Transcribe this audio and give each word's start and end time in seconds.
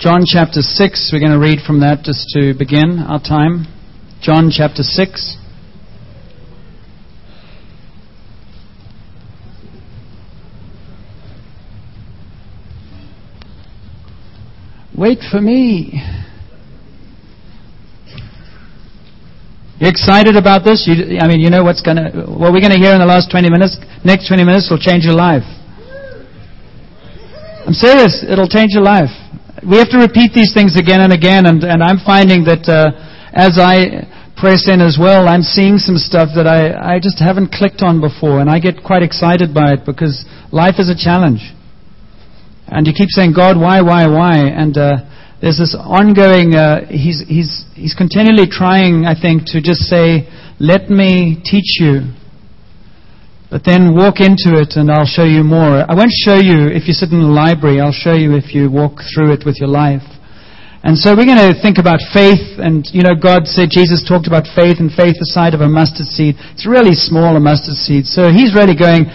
John 0.00 0.20
chapter 0.24 0.62
6, 0.62 1.10
we're 1.12 1.20
going 1.20 1.30
to 1.30 1.38
read 1.38 1.58
from 1.66 1.80
that 1.80 2.00
just 2.02 2.26
to 2.30 2.54
begin 2.58 3.00
our 3.00 3.20
time. 3.20 3.66
John 4.22 4.48
chapter 4.50 4.82
6. 4.82 5.36
Wait 14.96 15.18
for 15.30 15.42
me. 15.42 16.00
You 19.80 19.86
excited 19.86 20.34
about 20.34 20.64
this? 20.64 20.88
You, 20.88 21.18
I 21.20 21.28
mean, 21.28 21.40
you 21.40 21.50
know 21.50 21.62
what's 21.62 21.82
going 21.82 21.98
to, 21.98 22.24
what 22.24 22.54
we're 22.54 22.64
going 22.64 22.72
to 22.72 22.80
hear 22.80 22.94
in 22.94 23.00
the 23.00 23.06
last 23.06 23.30
20 23.30 23.50
minutes, 23.50 23.76
next 24.02 24.28
20 24.28 24.44
minutes 24.44 24.70
will 24.70 24.80
change 24.80 25.04
your 25.04 25.12
life. 25.12 25.44
I'm 27.66 27.74
serious. 27.74 28.24
It'll 28.26 28.48
change 28.48 28.72
your 28.72 28.82
life. 28.82 29.10
We 29.60 29.76
have 29.76 29.90
to 29.90 29.98
repeat 29.98 30.32
these 30.32 30.54
things 30.56 30.72
again 30.80 31.04
and 31.04 31.12
again, 31.12 31.44
and, 31.44 31.60
and 31.64 31.82
I'm 31.84 32.00
finding 32.00 32.44
that 32.48 32.64
uh, 32.64 32.96
as 33.28 33.60
I 33.60 34.08
press 34.40 34.64
in 34.64 34.80
as 34.80 34.96
well, 34.96 35.28
I'm 35.28 35.42
seeing 35.42 35.76
some 35.76 36.00
stuff 36.00 36.32
that 36.32 36.48
I, 36.48 36.96
I 36.96 36.96
just 36.96 37.20
haven't 37.20 37.52
clicked 37.52 37.84
on 37.84 38.00
before, 38.00 38.40
and 38.40 38.48
I 38.48 38.58
get 38.58 38.80
quite 38.80 39.02
excited 39.02 39.52
by 39.52 39.76
it 39.76 39.80
because 39.84 40.24
life 40.48 40.80
is 40.80 40.88
a 40.88 40.96
challenge. 40.96 41.44
And 42.72 42.86
you 42.86 42.96
keep 42.96 43.12
saying, 43.12 43.36
God, 43.36 43.60
why, 43.60 43.82
why, 43.82 44.08
why? 44.08 44.48
And 44.48 44.72
uh, 44.78 45.04
there's 45.44 45.60
this 45.60 45.76
ongoing, 45.76 46.56
uh, 46.56 46.88
he's, 46.88 47.20
he's, 47.28 47.68
he's 47.76 47.92
continually 47.92 48.48
trying, 48.48 49.04
I 49.04 49.12
think, 49.12 49.44
to 49.52 49.60
just 49.60 49.92
say, 49.92 50.24
let 50.56 50.88
me 50.88 51.36
teach 51.44 51.76
you. 51.76 52.16
But 53.50 53.66
then 53.66 53.98
walk 53.98 54.22
into 54.22 54.54
it 54.62 54.78
and 54.78 54.86
I'll 54.94 55.10
show 55.10 55.26
you 55.26 55.42
more. 55.42 55.82
I 55.82 55.92
won't 55.98 56.14
show 56.14 56.38
you 56.38 56.70
if 56.70 56.86
you 56.86 56.94
sit 56.94 57.10
in 57.10 57.18
the 57.18 57.26
library. 57.26 57.82
I'll 57.82 57.90
show 57.90 58.14
you 58.14 58.38
if 58.38 58.54
you 58.54 58.70
walk 58.70 59.02
through 59.10 59.34
it 59.34 59.42
with 59.42 59.58
your 59.58 59.68
life. 59.68 60.06
And 60.86 60.96
so 60.96 61.12
we're 61.12 61.26
going 61.26 61.42
to 61.42 61.58
think 61.60 61.76
about 61.76 61.98
faith. 62.14 62.62
And, 62.62 62.86
you 62.94 63.02
know, 63.02 63.18
God 63.18 63.50
said, 63.50 63.68
Jesus 63.68 64.06
talked 64.06 64.30
about 64.30 64.46
faith 64.54 64.78
and 64.78 64.88
faith 64.88 65.18
the 65.18 65.28
size 65.34 65.52
of 65.52 65.60
a 65.60 65.68
mustard 65.68 66.06
seed. 66.06 66.38
It's 66.54 66.64
really 66.64 66.94
small, 66.94 67.34
a 67.34 67.42
mustard 67.42 67.74
seed. 67.74 68.06
So 68.06 68.30
he's 68.30 68.54
really 68.54 68.78
going, 68.78 69.10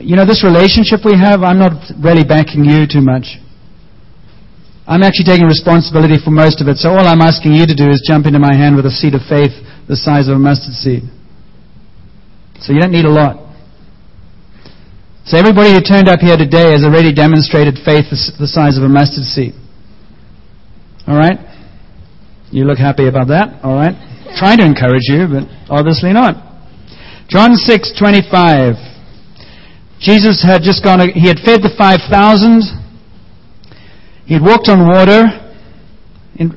you 0.00 0.16
know, 0.16 0.24
this 0.24 0.42
relationship 0.42 1.04
we 1.04 1.14
have, 1.14 1.44
I'm 1.44 1.60
not 1.60 1.76
really 2.00 2.24
backing 2.24 2.64
you 2.64 2.88
too 2.88 3.04
much. 3.04 3.36
I'm 4.88 5.04
actually 5.04 5.28
taking 5.28 5.46
responsibility 5.46 6.16
for 6.18 6.32
most 6.32 6.64
of 6.64 6.66
it. 6.66 6.80
So 6.80 6.90
all 6.90 7.06
I'm 7.06 7.22
asking 7.22 7.52
you 7.52 7.68
to 7.68 7.76
do 7.76 7.86
is 7.92 8.02
jump 8.02 8.26
into 8.26 8.40
my 8.40 8.56
hand 8.56 8.74
with 8.74 8.88
a 8.88 8.90
seed 8.90 9.14
of 9.14 9.22
faith 9.28 9.52
the 9.86 9.94
size 9.94 10.26
of 10.26 10.34
a 10.34 10.42
mustard 10.42 10.74
seed. 10.74 11.04
So 12.62 12.72
you 12.72 12.80
don't 12.80 12.92
need 12.92 13.04
a 13.04 13.10
lot. 13.10 13.42
So 15.26 15.36
everybody 15.38 15.74
who 15.74 15.80
turned 15.80 16.08
up 16.08 16.20
here 16.20 16.36
today 16.36 16.70
has 16.70 16.84
already 16.84 17.12
demonstrated 17.12 17.78
faith 17.84 18.06
the 18.10 18.46
size 18.46 18.78
of 18.78 18.82
a 18.82 18.88
mustard 18.88 19.24
seed. 19.24 19.54
All 21.06 21.18
right? 21.18 21.38
You 22.50 22.64
look 22.64 22.78
happy 22.78 23.08
about 23.08 23.28
that? 23.28 23.64
All 23.64 23.74
right? 23.74 23.94
Trying 24.38 24.58
to 24.58 24.64
encourage 24.64 25.10
you, 25.10 25.26
but 25.26 25.50
obviously 25.70 26.12
not. 26.12 26.38
John 27.28 27.54
6:25. 27.54 28.78
Jesus 29.98 30.42
had 30.42 30.62
just 30.62 30.82
gone, 30.82 31.00
he 31.10 31.26
had 31.26 31.38
fed 31.40 31.62
the 31.62 31.70
5,000. 31.78 32.62
He 34.26 34.34
had 34.34 34.42
walked 34.42 34.68
on 34.68 34.86
water. 34.86 35.26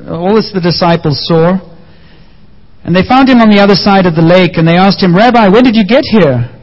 all 0.10 0.36
this 0.36 0.52
the 0.54 0.62
disciples 0.62 1.26
saw. 1.28 1.75
And 2.86 2.96
they 2.96 3.02
found 3.02 3.28
him 3.28 3.42
on 3.42 3.50
the 3.50 3.60
other 3.60 3.74
side 3.74 4.06
of 4.06 4.14
the 4.14 4.22
lake 4.22 4.62
and 4.62 4.68
they 4.68 4.78
asked 4.78 5.02
him, 5.02 5.18
Rabbi, 5.18 5.50
when 5.50 5.66
did 5.66 5.76
you 5.76 5.84
get 5.84 6.06
here? 6.06 6.54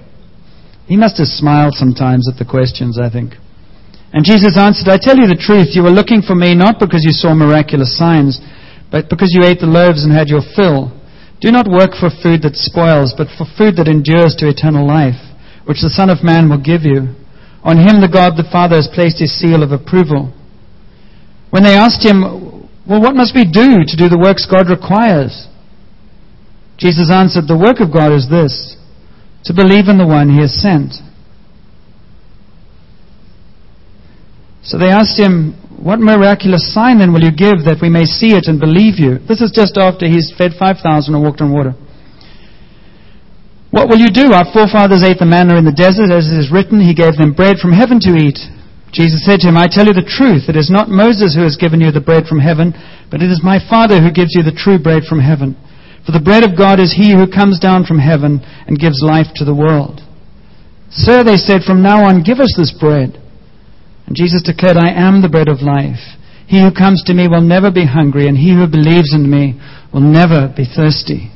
He 0.87 0.97
must 0.97 1.19
have 1.19 1.27
smiled 1.27 1.75
sometimes 1.75 2.31
at 2.31 2.39
the 2.39 2.47
questions, 2.47 2.95
I 2.95 3.11
think. 3.11 3.35
And 4.15 4.23
Jesus 4.23 4.55
answered, 4.55 4.87
I 4.87 5.03
tell 5.03 5.19
you 5.19 5.27
the 5.27 5.41
truth, 5.41 5.75
you 5.75 5.83
were 5.83 5.91
looking 5.91 6.23
for 6.23 6.39
me 6.39 6.55
not 6.55 6.79
because 6.79 7.03
you 7.03 7.11
saw 7.11 7.35
miraculous 7.35 7.99
signs, 7.99 8.39
but 8.95 9.11
because 9.11 9.35
you 9.35 9.43
ate 9.43 9.59
the 9.59 9.67
loaves 9.67 10.05
and 10.05 10.13
had 10.15 10.29
your 10.31 10.47
fill. 10.55 10.95
Do 11.43 11.51
not 11.51 11.67
work 11.67 11.99
for 11.99 12.13
food 12.23 12.47
that 12.47 12.55
spoils, 12.55 13.17
but 13.19 13.27
for 13.35 13.49
food 13.59 13.75
that 13.83 13.91
endures 13.91 14.39
to 14.39 14.47
eternal 14.47 14.87
life 14.87 15.19
which 15.65 15.83
the 15.83 15.91
Son 15.91 16.11
of 16.11 16.23
Man 16.23 16.51
will 16.51 16.61
give 16.61 16.83
you. 16.83 17.15
On 17.63 17.79
him 17.79 18.03
the 18.03 18.11
God 18.11 18.35
the 18.35 18.49
Father 18.51 18.77
has 18.77 18.91
placed 18.91 19.23
his 19.23 19.31
seal 19.35 19.63
of 19.63 19.71
approval. 19.71 20.35
When 21.51 21.63
they 21.63 21.79
asked 21.79 22.03
him, 22.03 22.23
Well, 22.87 23.03
what 23.03 23.15
must 23.15 23.35
we 23.35 23.47
do 23.47 23.87
to 23.87 23.97
do 23.97 24.09
the 24.09 24.19
works 24.19 24.47
God 24.47 24.67
requires? 24.67 25.47
Jesus 26.83 27.15
answered, 27.15 27.47
The 27.47 27.55
work 27.55 27.79
of 27.79 27.95
God 27.95 28.11
is 28.11 28.27
this, 28.27 28.75
to 29.47 29.55
believe 29.55 29.87
in 29.87 30.03
the 30.03 30.07
one 30.07 30.27
he 30.27 30.43
has 30.43 30.51
sent. 30.51 30.99
So 34.67 34.83
they 34.83 34.91
asked 34.91 35.15
him, 35.15 35.55
What 35.79 36.03
miraculous 36.03 36.75
sign 36.75 36.99
then 36.99 37.15
will 37.15 37.23
you 37.23 37.31
give 37.31 37.63
that 37.71 37.79
we 37.79 37.87
may 37.87 38.03
see 38.03 38.35
it 38.35 38.51
and 38.51 38.59
believe 38.59 38.99
you? 38.99 39.23
This 39.31 39.39
is 39.39 39.55
just 39.55 39.79
after 39.79 40.11
he's 40.11 40.35
fed 40.35 40.59
5,000 40.59 40.83
and 41.15 41.23
walked 41.23 41.39
on 41.39 41.55
water. 41.55 41.79
What 43.71 43.87
will 43.87 44.03
you 44.03 44.11
do? 44.11 44.35
Our 44.35 44.51
forefathers 44.51 45.07
ate 45.07 45.23
the 45.23 45.31
manna 45.31 45.55
in 45.63 45.65
the 45.65 45.73
desert, 45.73 46.11
as 46.11 46.35
it 46.35 46.37
is 46.37 46.51
written, 46.51 46.83
He 46.83 46.99
gave 46.99 47.15
them 47.15 47.31
bread 47.31 47.63
from 47.63 47.71
heaven 47.71 48.03
to 48.11 48.19
eat. 48.19 48.43
Jesus 48.91 49.25
said 49.25 49.41
to 49.41 49.49
him, 49.49 49.57
I 49.57 49.71
tell 49.71 49.87
you 49.87 49.95
the 49.95 50.05
truth, 50.05 50.51
it 50.51 50.59
is 50.59 50.69
not 50.69 50.93
Moses 50.93 51.33
who 51.33 51.47
has 51.47 51.57
given 51.57 51.81
you 51.81 51.95
the 51.95 52.05
bread 52.05 52.29
from 52.29 52.43
heaven, 52.43 52.75
but 53.09 53.23
it 53.23 53.31
is 53.31 53.41
my 53.41 53.57
Father 53.57 54.03
who 54.03 54.13
gives 54.13 54.35
you 54.35 54.43
the 54.43 54.53
true 54.53 54.83
bread 54.83 55.09
from 55.09 55.23
heaven. 55.23 55.57
For 56.05 56.13
the 56.13 56.23
bread 56.23 56.43
of 56.43 56.59
God 56.59 56.81
is 56.81 56.93
he 56.93 57.15
who 57.15 57.31
comes 57.31 57.61
down 57.61 57.85
from 57.85 57.99
heaven 57.99 58.41
and 58.67 58.79
gives 58.79 59.03
life 59.03 59.31
to 59.37 59.45
the 59.45 59.55
world. 59.55 60.01
Sir, 60.91 61.23
they 61.23 61.37
said, 61.37 61.63
from 61.63 61.83
now 61.83 62.05
on 62.05 62.23
give 62.23 62.41
us 62.41 62.53
this 62.57 62.75
bread. 62.75 63.23
And 64.07 64.17
Jesus 64.17 64.43
declared, 64.43 64.77
I 64.77 64.91
am 64.91 65.23
the 65.23 65.31
bread 65.31 65.49
of 65.49 65.63
life. 65.63 66.19
He 66.47 66.61
who 66.61 66.75
comes 66.75 67.03
to 67.07 67.15
me 67.15 67.29
will 67.29 67.41
never 67.41 67.71
be 67.71 67.87
hungry, 67.87 68.27
and 68.27 68.37
he 68.37 68.53
who 68.53 68.67
believes 68.67 69.15
in 69.15 69.31
me 69.31 69.61
will 69.93 70.03
never 70.03 70.53
be 70.55 70.67
thirsty. 70.67 71.31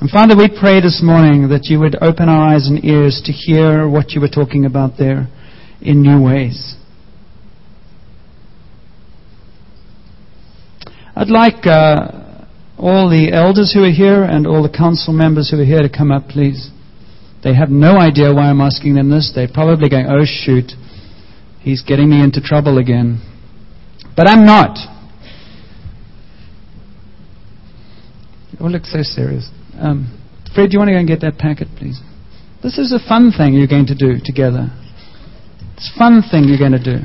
And 0.00 0.10
Father, 0.10 0.36
we 0.36 0.48
pray 0.48 0.80
this 0.80 1.00
morning 1.02 1.48
that 1.48 1.64
you 1.64 1.80
would 1.80 1.96
open 2.02 2.28
our 2.28 2.52
eyes 2.52 2.68
and 2.68 2.84
ears 2.84 3.22
to 3.24 3.32
hear 3.32 3.88
what 3.88 4.12
you 4.12 4.20
were 4.20 4.28
talking 4.28 4.66
about 4.66 4.98
there 4.98 5.26
in 5.80 6.02
new 6.02 6.22
ways. 6.22 6.76
I'd 11.16 11.30
like 11.30 11.66
uh, 11.66 12.25
all 12.78 13.08
the 13.08 13.32
elders 13.32 13.72
who 13.72 13.84
are 13.84 13.90
here 13.90 14.22
and 14.22 14.46
all 14.46 14.62
the 14.62 14.68
council 14.68 15.12
members 15.12 15.50
who 15.50 15.60
are 15.60 15.64
here 15.64 15.82
to 15.82 15.88
come 15.88 16.12
up, 16.12 16.28
please. 16.28 16.70
They 17.42 17.54
have 17.54 17.70
no 17.70 17.98
idea 17.98 18.34
why 18.34 18.50
I'm 18.50 18.60
asking 18.60 18.94
them 18.94 19.10
this. 19.10 19.32
They're 19.34 19.48
probably 19.52 19.88
going, 19.88 20.06
oh, 20.06 20.24
shoot, 20.24 20.72
he's 21.60 21.82
getting 21.82 22.10
me 22.10 22.22
into 22.22 22.40
trouble 22.40 22.78
again. 22.78 23.20
But 24.16 24.28
I'm 24.28 24.44
not. 24.44 24.76
You 28.52 28.58
all 28.60 28.70
look 28.70 28.84
so 28.84 29.02
serious. 29.02 29.50
Um, 29.78 30.12
Fred, 30.54 30.70
do 30.70 30.74
you 30.74 30.78
want 30.78 30.88
to 30.88 30.94
go 30.94 30.98
and 30.98 31.08
get 31.08 31.20
that 31.20 31.38
packet, 31.38 31.68
please? 31.76 32.00
This 32.62 32.78
is 32.78 32.92
a 32.92 32.98
fun 32.98 33.32
thing 33.36 33.52
you're 33.54 33.68
going 33.68 33.86
to 33.86 33.94
do 33.94 34.16
together. 34.24 34.68
It's 35.76 35.92
a 35.94 35.98
fun 35.98 36.22
thing 36.30 36.44
you're 36.44 36.58
going 36.58 36.72
to 36.72 36.82
do. 36.82 37.04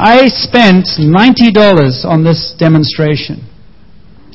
I 0.00 0.28
spent 0.28 0.88
$90 0.96 2.04
on 2.08 2.24
this 2.24 2.54
demonstration. 2.58 3.44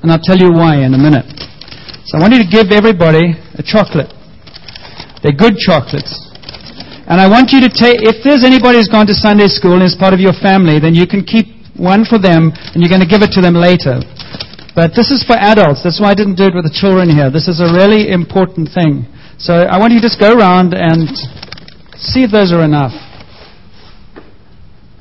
And 0.04 0.12
I'll 0.12 0.22
tell 0.22 0.38
you 0.38 0.54
why 0.54 0.86
in 0.86 0.94
a 0.94 1.02
minute. 1.02 1.26
So 2.06 2.18
I 2.18 2.22
want 2.22 2.34
you 2.38 2.44
to 2.46 2.50
give 2.50 2.70
everybody 2.70 3.34
a 3.58 3.64
chocolate. 3.66 4.14
They're 5.26 5.34
good 5.34 5.58
chocolates. 5.58 6.14
And 7.10 7.18
I 7.18 7.26
want 7.26 7.50
you 7.50 7.60
to 7.66 7.72
take, 7.72 8.06
if 8.06 8.22
there's 8.22 8.44
anybody 8.44 8.78
who's 8.78 8.92
gone 8.92 9.08
to 9.08 9.16
Sunday 9.16 9.48
school 9.48 9.80
and 9.80 9.84
is 9.84 9.96
part 9.98 10.14
of 10.14 10.20
your 10.20 10.36
family, 10.38 10.78
then 10.78 10.94
you 10.94 11.08
can 11.08 11.24
keep 11.26 11.50
one 11.74 12.06
for 12.06 12.20
them, 12.20 12.52
and 12.54 12.78
you're 12.84 12.92
going 12.92 13.02
to 13.02 13.10
give 13.10 13.24
it 13.26 13.32
to 13.34 13.42
them 13.42 13.56
later. 13.56 14.04
But 14.76 14.94
this 14.94 15.10
is 15.10 15.26
for 15.26 15.34
adults. 15.40 15.82
That's 15.82 15.98
why 15.98 16.12
I 16.12 16.16
didn't 16.16 16.36
do 16.36 16.46
it 16.46 16.54
with 16.54 16.70
the 16.70 16.76
children 16.76 17.10
here. 17.10 17.32
This 17.34 17.48
is 17.48 17.64
a 17.64 17.74
really 17.74 18.14
important 18.14 18.70
thing. 18.70 19.10
So 19.40 19.66
I 19.66 19.80
want 19.80 19.94
you 19.94 20.04
to 20.04 20.06
just 20.06 20.20
go 20.20 20.36
around 20.36 20.78
and 20.78 21.10
see 21.98 22.22
if 22.22 22.30
those 22.30 22.54
are 22.54 22.62
enough. 22.62 22.94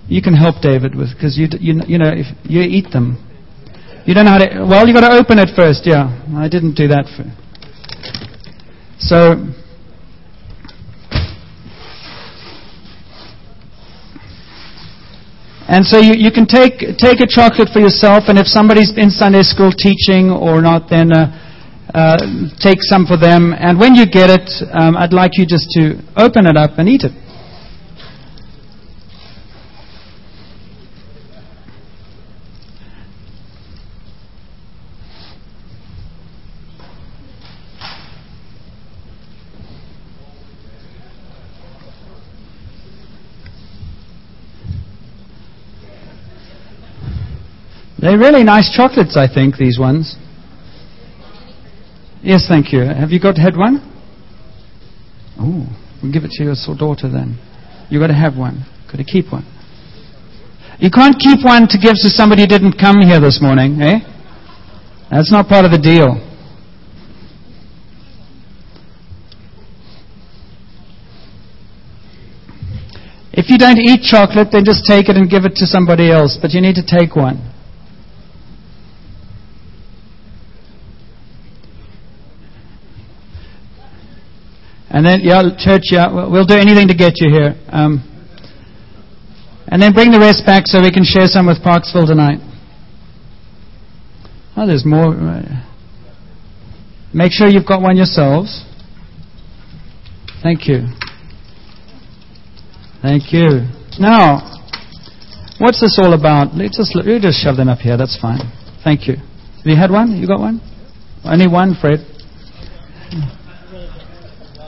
You 0.08 0.22
can 0.22 0.34
help 0.34 0.62
David 0.62 0.94
with 0.94 1.14
because 1.14 1.36
you, 1.36 1.48
you 1.58 1.80
you 1.86 1.98
know 1.98 2.10
if 2.14 2.26
you 2.44 2.60
eat 2.60 2.92
them, 2.92 3.18
you 4.06 4.14
don't 4.14 4.24
know 4.24 4.32
how 4.32 4.38
to. 4.38 4.66
Well, 4.68 4.86
you 4.86 4.94
got 4.94 5.08
to 5.08 5.16
open 5.16 5.38
it 5.38 5.48
first. 5.56 5.82
Yeah, 5.84 6.06
I 6.36 6.48
didn't 6.48 6.74
do 6.74 6.88
that. 6.88 7.06
For, 7.10 7.24
so 8.98 9.34
And 15.68 15.84
so 15.84 15.98
you, 15.98 16.14
you 16.14 16.30
can 16.30 16.46
take, 16.46 16.78
take 16.96 17.18
a 17.18 17.26
chocolate 17.26 17.70
for 17.72 17.80
yourself, 17.80 18.30
and 18.30 18.38
if 18.38 18.46
somebody's 18.46 18.94
in 18.96 19.10
Sunday 19.10 19.42
school 19.42 19.72
teaching 19.72 20.30
or 20.30 20.62
not, 20.62 20.88
then 20.88 21.10
uh, 21.10 21.26
uh, 21.92 22.18
take 22.62 22.78
some 22.82 23.04
for 23.04 23.18
them. 23.18 23.52
And 23.52 23.74
when 23.78 23.96
you 23.96 24.06
get 24.06 24.30
it, 24.30 24.46
um, 24.70 24.96
I'd 24.96 25.12
like 25.12 25.32
you 25.34 25.44
just 25.44 25.66
to 25.74 25.98
open 26.16 26.46
it 26.46 26.56
up 26.56 26.78
and 26.78 26.88
eat 26.88 27.02
it. 27.02 27.10
They're 48.06 48.16
really 48.16 48.44
nice 48.44 48.70
chocolates, 48.70 49.16
I 49.16 49.26
think, 49.26 49.56
these 49.56 49.80
ones. 49.80 50.14
Yes, 52.22 52.46
thank 52.46 52.72
you. 52.72 52.82
Have 52.86 53.10
you 53.10 53.18
got 53.18 53.36
had 53.36 53.56
one? 53.56 53.82
Oh, 55.40 55.66
we'll 56.00 56.12
give 56.12 56.22
it 56.22 56.30
to 56.38 56.44
your 56.44 56.54
daughter 56.78 57.10
then. 57.10 57.36
You've 57.90 57.98
got 57.98 58.06
to 58.06 58.14
have 58.14 58.36
one. 58.36 58.64
Got 58.86 58.98
to 58.98 59.04
keep 59.04 59.32
one. 59.32 59.44
You 60.78 60.88
can't 60.88 61.18
keep 61.18 61.44
one 61.44 61.66
to 61.66 61.78
give 61.82 61.98
to 61.98 62.08
somebody 62.14 62.42
who 62.42 62.46
didn't 62.46 62.78
come 62.78 63.00
here 63.02 63.18
this 63.18 63.42
morning, 63.42 63.82
eh? 63.82 63.98
That's 65.10 65.32
not 65.32 65.48
part 65.48 65.64
of 65.64 65.72
the 65.72 65.82
deal. 65.82 66.14
If 73.32 73.50
you 73.50 73.58
don't 73.58 73.78
eat 73.78 74.02
chocolate, 74.02 74.50
then 74.52 74.64
just 74.64 74.86
take 74.86 75.08
it 75.08 75.16
and 75.16 75.28
give 75.28 75.44
it 75.44 75.56
to 75.56 75.66
somebody 75.66 76.12
else, 76.12 76.38
but 76.40 76.52
you 76.52 76.60
need 76.60 76.76
to 76.76 76.86
take 76.86 77.16
one. 77.16 77.45
And 84.96 85.04
then, 85.04 85.20
yeah, 85.20 85.42
church, 85.58 85.92
yeah, 85.92 86.08
we'll 86.08 86.46
do 86.46 86.56
anything 86.56 86.88
to 86.88 86.94
get 86.94 87.20
you 87.20 87.28
here. 87.28 87.52
Um, 87.68 88.00
and 89.68 89.82
then 89.82 89.92
bring 89.92 90.10
the 90.10 90.18
rest 90.18 90.46
back 90.46 90.62
so 90.64 90.80
we 90.80 90.90
can 90.90 91.04
share 91.04 91.26
some 91.26 91.44
with 91.44 91.58
Parksville 91.60 92.06
tonight. 92.06 92.40
Oh, 94.56 94.66
there's 94.66 94.86
more. 94.86 95.12
Make 97.12 97.32
sure 97.32 97.46
you've 97.46 97.66
got 97.66 97.82
one 97.82 97.98
yourselves. 97.98 98.64
Thank 100.42 100.66
you. 100.66 100.88
Thank 103.02 103.34
you. 103.34 103.68
Now, 104.00 104.40
what's 105.58 105.82
this 105.82 105.98
all 106.00 106.14
about? 106.14 106.54
Let's 106.54 106.78
just, 106.78 106.94
you 106.94 107.20
just 107.20 107.44
shove 107.44 107.58
them 107.58 107.68
up 107.68 107.80
here. 107.80 107.98
That's 107.98 108.18
fine. 108.18 108.40
Thank 108.82 109.08
you. 109.08 109.16
Have 109.16 109.66
you 109.66 109.76
had 109.76 109.90
one? 109.90 110.16
You 110.16 110.26
got 110.26 110.40
one? 110.40 110.62
Only 111.22 111.48
one, 111.48 111.76
Fred. 111.78 111.98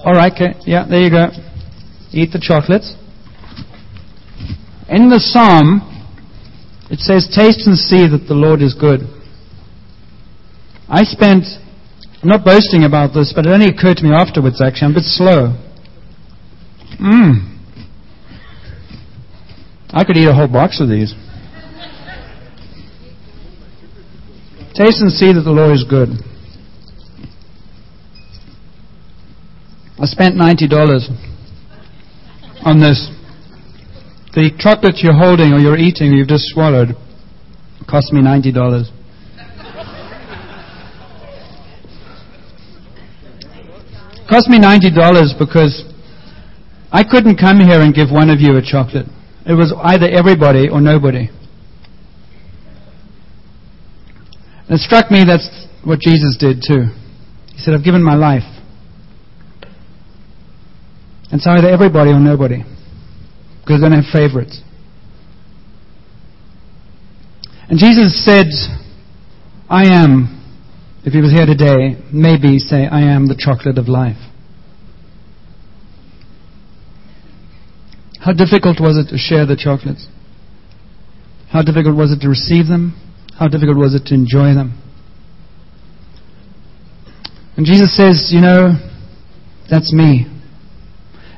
All 0.05 0.15
right, 0.15 0.33
okay. 0.33 0.55
Yeah, 0.65 0.87
there 0.89 1.01
you 1.01 1.11
go. 1.11 1.29
Eat 2.13 2.31
the 2.33 2.41
chocolates. 2.41 2.95
In 4.89 5.11
the 5.11 5.21
psalm, 5.21 5.83
it 6.91 7.01
says, 7.01 7.29
Taste 7.29 7.67
and 7.67 7.77
see 7.77 8.09
that 8.09 8.27
the 8.29 8.35
Lord 8.35 8.63
is 8.63 8.75
good. 8.75 9.01
I 10.89 11.05
spent, 11.05 11.45
not 12.25 12.45
boasting 12.45 12.85
about 12.85 13.13
this, 13.13 13.33
but 13.35 13.45
it 13.45 13.53
only 13.53 13.67
occurred 13.67 13.99
to 13.99 14.05
me 14.05 14.15
afterwards 14.15 14.63
actually. 14.63 14.87
I'm 14.87 14.93
a 14.93 14.95
bit 14.95 15.05
slow. 15.05 15.53
Mmm. 16.97 17.59
I 19.91 20.05
could 20.05 20.17
eat 20.17 20.29
a 20.29 20.35
whole 20.35 20.49
box 20.49 20.81
of 20.81 20.89
these. 20.89 21.13
Taste 24.75 25.03
and 25.03 25.11
see 25.13 25.33
that 25.33 25.43
the 25.43 25.51
Lord 25.51 25.75
is 25.75 25.85
good. 25.85 26.23
I 30.01 30.07
spent 30.07 30.37
$90 30.37 30.71
on 32.65 32.79
this. 32.79 33.11
The 34.33 34.53
chocolate 34.57 35.03
you're 35.03 35.19
holding 35.19 35.53
or 35.53 35.59
you're 35.59 35.77
eating, 35.77 36.13
or 36.13 36.17
you've 36.17 36.29
just 36.29 36.45
swallowed, 36.55 36.95
cost 37.91 38.13
me 38.13 38.21
$90. 38.23 38.55
cost 44.29 44.49
me 44.49 44.61
$90 44.61 45.39
because 45.39 45.83
I 46.93 47.03
couldn't 47.03 47.37
come 47.37 47.59
here 47.59 47.81
and 47.81 47.93
give 47.93 48.11
one 48.13 48.31
of 48.31 48.39
you 48.41 48.57
a 48.57 48.63
chocolate. 48.63 49.07
It 49.47 49.55
was 49.55 49.75
either 49.83 50.07
everybody 50.07 50.69
or 50.69 50.81
nobody. 50.81 51.29
And 54.69 54.79
it 54.79 54.81
struck 54.81 55.11
me 55.11 55.25
that's 55.27 55.67
what 55.83 55.99
Jesus 55.99 56.37
did 56.39 56.63
too. 56.63 56.93
He 57.51 57.59
said, 57.59 57.75
I've 57.75 57.83
given 57.85 58.03
my 58.03 58.15
life. 58.15 58.58
And 61.31 61.41
it's 61.41 61.47
either 61.47 61.69
everybody 61.69 62.11
or 62.11 62.21
nobody. 62.21 62.65
Because 63.61 63.81
they 63.81 63.89
don't 63.89 64.03
have 64.03 64.13
favorites. 64.13 64.63
And 67.69 67.79
Jesus 67.79 68.25
said, 68.25 68.47
I 69.69 69.85
am, 69.93 70.35
if 71.05 71.13
he 71.13 71.21
was 71.21 71.31
here 71.31 71.45
today, 71.45 72.01
maybe 72.11 72.59
say, 72.59 72.87
I 72.87 73.03
am 73.03 73.27
the 73.27 73.37
chocolate 73.39 73.77
of 73.77 73.89
life. 73.89 74.17
How 78.21 78.33
difficult 78.33 78.81
was 78.81 78.97
it 78.97 79.11
to 79.11 79.19
share 79.19 79.45
the 79.45 79.57
chocolates? 79.57 80.09
How 81.51 81.63
difficult 81.63 81.97
was 81.97 82.13
it 82.13 82.21
to 82.21 82.29
receive 82.29 82.67
them? 82.67 82.97
How 83.39 83.49
difficult 83.49 83.77
was 83.77 83.95
it 83.95 84.07
to 84.07 84.15
enjoy 84.15 84.55
them? 84.55 84.83
And 87.57 87.67
Jesus 87.67 87.97
says, 87.97 88.31
You 88.33 88.41
know, 88.41 88.73
that's 89.71 89.93
me. 89.93 90.27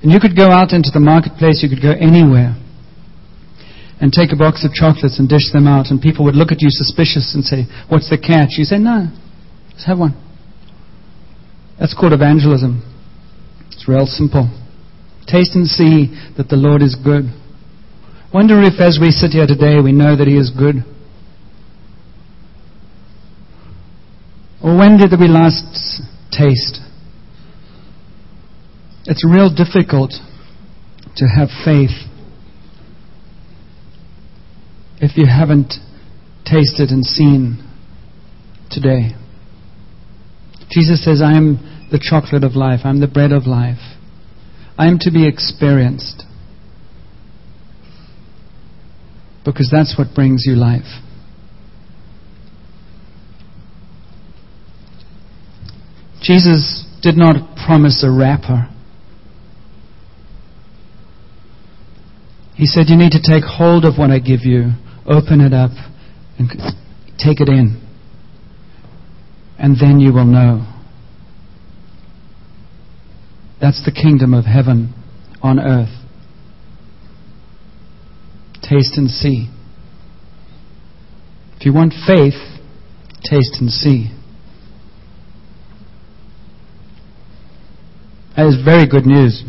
And 0.03 0.11
you 0.11 0.19
could 0.21 0.37
go 0.37 0.51
out 0.51 0.73
into 0.73 0.91
the 0.93 1.01
marketplace, 1.01 1.61
you 1.63 1.69
could 1.69 1.83
go 1.83 1.93
anywhere 1.93 2.57
and 4.01 4.13
take 4.13 4.33
a 4.33 4.37
box 4.37 4.65
of 4.65 4.73
chocolates 4.73 5.19
and 5.19 5.29
dish 5.29 5.53
them 5.53 5.69
out, 5.69 5.93
and 5.93 6.01
people 6.01 6.25
would 6.25 6.35
look 6.35 6.51
at 6.51 6.63
you 6.63 6.71
suspicious 6.71 7.35
and 7.35 7.45
say, 7.45 7.69
What's 7.89 8.09
the 8.09 8.17
catch? 8.17 8.57
You 8.57 8.65
say, 8.65 8.79
No, 8.79 9.13
just 9.73 9.87
have 9.87 9.99
one. 9.99 10.17
That's 11.79 11.93
called 11.93 12.13
evangelism. 12.13 12.81
It's 13.73 13.87
real 13.89 14.07
simple. 14.07 14.49
Taste 15.27 15.55
and 15.55 15.67
see 15.69 16.09
that 16.37 16.49
the 16.49 16.57
Lord 16.57 16.81
is 16.83 16.97
good. 16.97 17.29
Wonder 18.33 18.63
if 18.63 18.81
as 18.81 18.99
we 19.01 19.11
sit 19.11 19.33
here 19.33 19.47
today 19.47 19.81
we 19.85 19.93
know 19.93 20.17
that 20.17 20.27
He 20.27 20.37
is 20.37 20.51
good. 20.51 20.77
Or 24.65 24.77
when 24.77 24.97
did 24.97 25.13
we 25.19 25.29
last 25.29 25.65
taste? 26.33 26.81
It's 29.07 29.25
real 29.25 29.53
difficult 29.53 30.13
to 31.17 31.25
have 31.27 31.49
faith 31.65 32.07
if 35.01 35.17
you 35.17 35.27
haven't 35.27 35.75
tasted 36.45 36.91
and 36.91 37.05
seen 37.05 37.67
today. 38.71 39.15
Jesus 40.71 41.03
says, 41.05 41.23
I 41.23 41.37
am 41.37 41.89
the 41.91 41.99
chocolate 41.99 42.45
of 42.45 42.55
life, 42.55 42.81
I'm 42.85 43.01
the 43.01 43.09
bread 43.09 43.33
of 43.33 43.47
life. 43.47 43.97
I 44.79 44.87
am 44.87 44.99
to 45.01 45.11
be 45.11 45.27
experienced. 45.27 46.25
Because 49.45 49.71
that's 49.73 49.97
what 49.99 50.15
brings 50.15 50.45
you 50.47 50.55
life. 50.55 51.03
Jesus 56.23 56.87
did 57.03 57.17
not 57.17 57.57
promise 57.67 58.05
a 58.05 58.11
wrapper. 58.11 58.70
He 62.61 62.67
said, 62.67 62.91
You 62.91 62.97
need 62.99 63.13
to 63.13 63.23
take 63.23 63.43
hold 63.43 63.87
of 63.87 63.97
what 63.97 64.11
I 64.11 64.19
give 64.19 64.41
you, 64.45 64.73
open 65.07 65.41
it 65.41 65.55
up, 65.55 65.71
and 66.39 66.51
take 67.17 67.41
it 67.41 67.49
in. 67.49 67.81
And 69.59 69.77
then 69.81 69.99
you 69.99 70.13
will 70.13 70.27
know. 70.27 70.67
That's 73.63 73.83
the 73.83 73.91
kingdom 73.91 74.35
of 74.35 74.45
heaven 74.45 74.93
on 75.43 75.59
earth. 75.59 76.05
Taste 78.61 78.99
and 78.99 79.09
see. 79.09 79.49
If 81.57 81.65
you 81.65 81.73
want 81.73 81.95
faith, 82.07 82.61
taste 83.25 83.57
and 83.59 83.71
see. 83.71 84.11
That 88.37 88.47
is 88.49 88.63
very 88.63 88.87
good 88.87 89.07
news. 89.07 89.45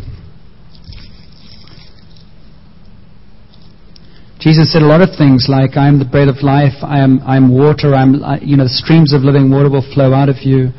Jesus 4.41 4.73
said 4.73 4.81
a 4.81 4.89
lot 4.89 5.05
of 5.05 5.13
things 5.15 5.45
like, 5.47 5.77
I 5.77 5.87
am 5.87 5.99
the 5.99 6.09
bread 6.09 6.27
of 6.27 6.41
life, 6.41 6.81
I 6.81 6.97
am, 6.97 7.21
I 7.21 7.37
am 7.37 7.53
water, 7.53 7.93
I'm, 7.93 8.17
you 8.41 8.57
know, 8.57 8.65
streams 8.65 9.13
of 9.13 9.21
living 9.21 9.51
water 9.53 9.69
will 9.69 9.85
flow 9.93 10.17
out 10.17 10.29
of 10.29 10.41
you. 10.41 10.73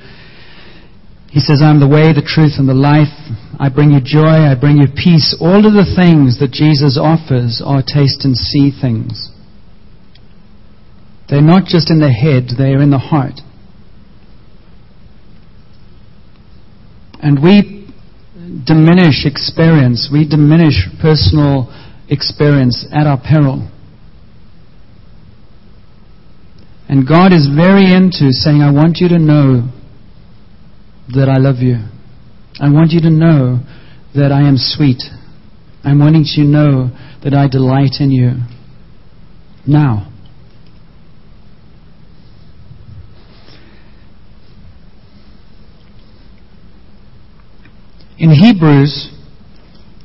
He 1.31 1.39
says, 1.39 1.63
I 1.63 1.71
am 1.71 1.79
the 1.79 1.87
way, 1.87 2.11
the 2.11 2.27
truth, 2.27 2.59
and 2.59 2.69
the 2.69 2.75
life. 2.75 3.15
I 3.63 3.71
bring 3.71 3.93
you 3.93 4.01
joy, 4.03 4.51
I 4.51 4.59
bring 4.59 4.83
you 4.83 4.91
peace. 4.91 5.39
All 5.39 5.63
of 5.63 5.79
the 5.79 5.87
things 5.95 6.43
that 6.43 6.51
Jesus 6.51 6.99
offers 6.99 7.63
are 7.65 7.87
taste 7.87 8.27
and 8.27 8.35
see 8.37 8.75
things. 8.75 9.31
They're 11.31 11.41
not 11.41 11.65
just 11.65 11.89
in 11.89 12.01
the 12.03 12.11
head, 12.11 12.59
they 12.59 12.75
are 12.75 12.83
in 12.83 12.91
the 12.91 12.99
heart. 12.99 13.39
And 17.23 17.41
we 17.41 17.87
diminish 18.67 19.25
experience, 19.25 20.11
we 20.13 20.27
diminish 20.29 20.91
personal 21.01 21.71
experience 22.13 22.87
at 22.93 23.07
our 23.07 23.19
peril. 23.19 23.69
And 26.89 27.09
God 27.09 27.33
is 27.33 27.49
very 27.49 27.91
into 27.91 28.31
saying, 28.31 28.61
I 28.61 28.71
want 28.71 28.99
you 28.99 29.09
to 29.09 29.19
know 29.19 29.73
that 31.15 31.29
I 31.29 31.39
love 31.39 31.57
you. 31.57 31.77
I 32.61 32.69
want 32.69 32.91
you 32.91 33.01
to 33.01 33.11
know 33.11 33.61
that 34.15 34.31
I 34.31 34.47
am 34.47 34.57
sweet. 34.59 35.03
I'm 35.83 35.99
wanting 35.99 36.25
you 36.27 36.45
to 36.45 36.49
know 36.49 36.91
that 37.25 37.33
I 37.33 37.49
delight 37.49 37.97
in 37.99 38.11
you. 38.11 38.33
Now. 39.67 40.09
In 48.19 48.31
Hebrews, 48.31 49.12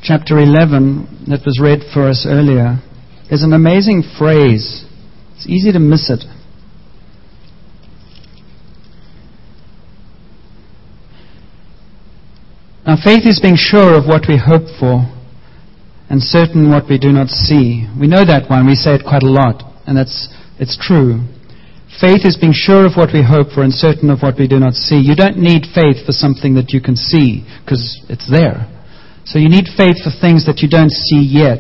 chapter 0.08 0.40
11, 0.40 1.28
that 1.28 1.44
was 1.46 1.60
read 1.62 1.84
for 1.94 2.08
us 2.08 2.26
earlier, 2.26 2.80
there's 3.28 3.44
an 3.44 3.52
amazing 3.52 4.04
phrase. 4.18 4.88
It's 5.36 5.46
easy 5.48 5.74
to 5.74 5.80
miss 5.80 6.10
it. 6.10 6.24
Now, 12.88 12.96
faith 13.04 13.28
is 13.28 13.42
being 13.44 13.60
sure 13.60 14.00
of 14.00 14.08
what 14.08 14.32
we 14.32 14.40
hope 14.40 14.72
for 14.80 15.04
and 16.10 16.24
certain 16.24 16.72
what 16.72 16.88
we 16.88 16.98
do 16.98 17.12
not 17.12 17.28
see. 17.28 17.84
We 18.00 18.08
know 18.08 18.24
that 18.24 18.50
one. 18.50 18.66
We 18.66 18.76
say 18.76 18.96
it 18.96 19.04
quite 19.04 19.24
a 19.24 19.30
lot, 19.30 19.60
and 19.86 19.98
that's 19.98 20.32
it's 20.58 20.80
true. 20.80 21.20
Faith 22.00 22.24
is 22.24 22.38
being 22.40 22.56
sure 22.56 22.86
of 22.86 22.96
what 22.96 23.12
we 23.12 23.28
hope 23.28 23.52
for 23.52 23.62
and 23.62 23.74
certain 23.74 24.10
of 24.10 24.24
what 24.24 24.40
we 24.40 24.48
do 24.48 24.58
not 24.58 24.74
see. 24.74 25.04
You 25.04 25.16
don't 25.16 25.36
need 25.38 25.68
faith 25.76 26.06
for 26.06 26.16
something 26.16 26.56
that 26.56 26.72
you 26.72 26.80
can 26.80 26.96
see 26.96 27.44
because 27.60 28.00
it's 28.08 28.32
there. 28.32 28.72
So 29.28 29.40
you 29.40 29.50
need 29.50 29.68
faith 29.76 30.00
for 30.00 30.12
things 30.24 30.46
that 30.48 30.64
you 30.64 30.70
don't 30.70 30.92
see 30.92 31.20
yet. 31.20 31.60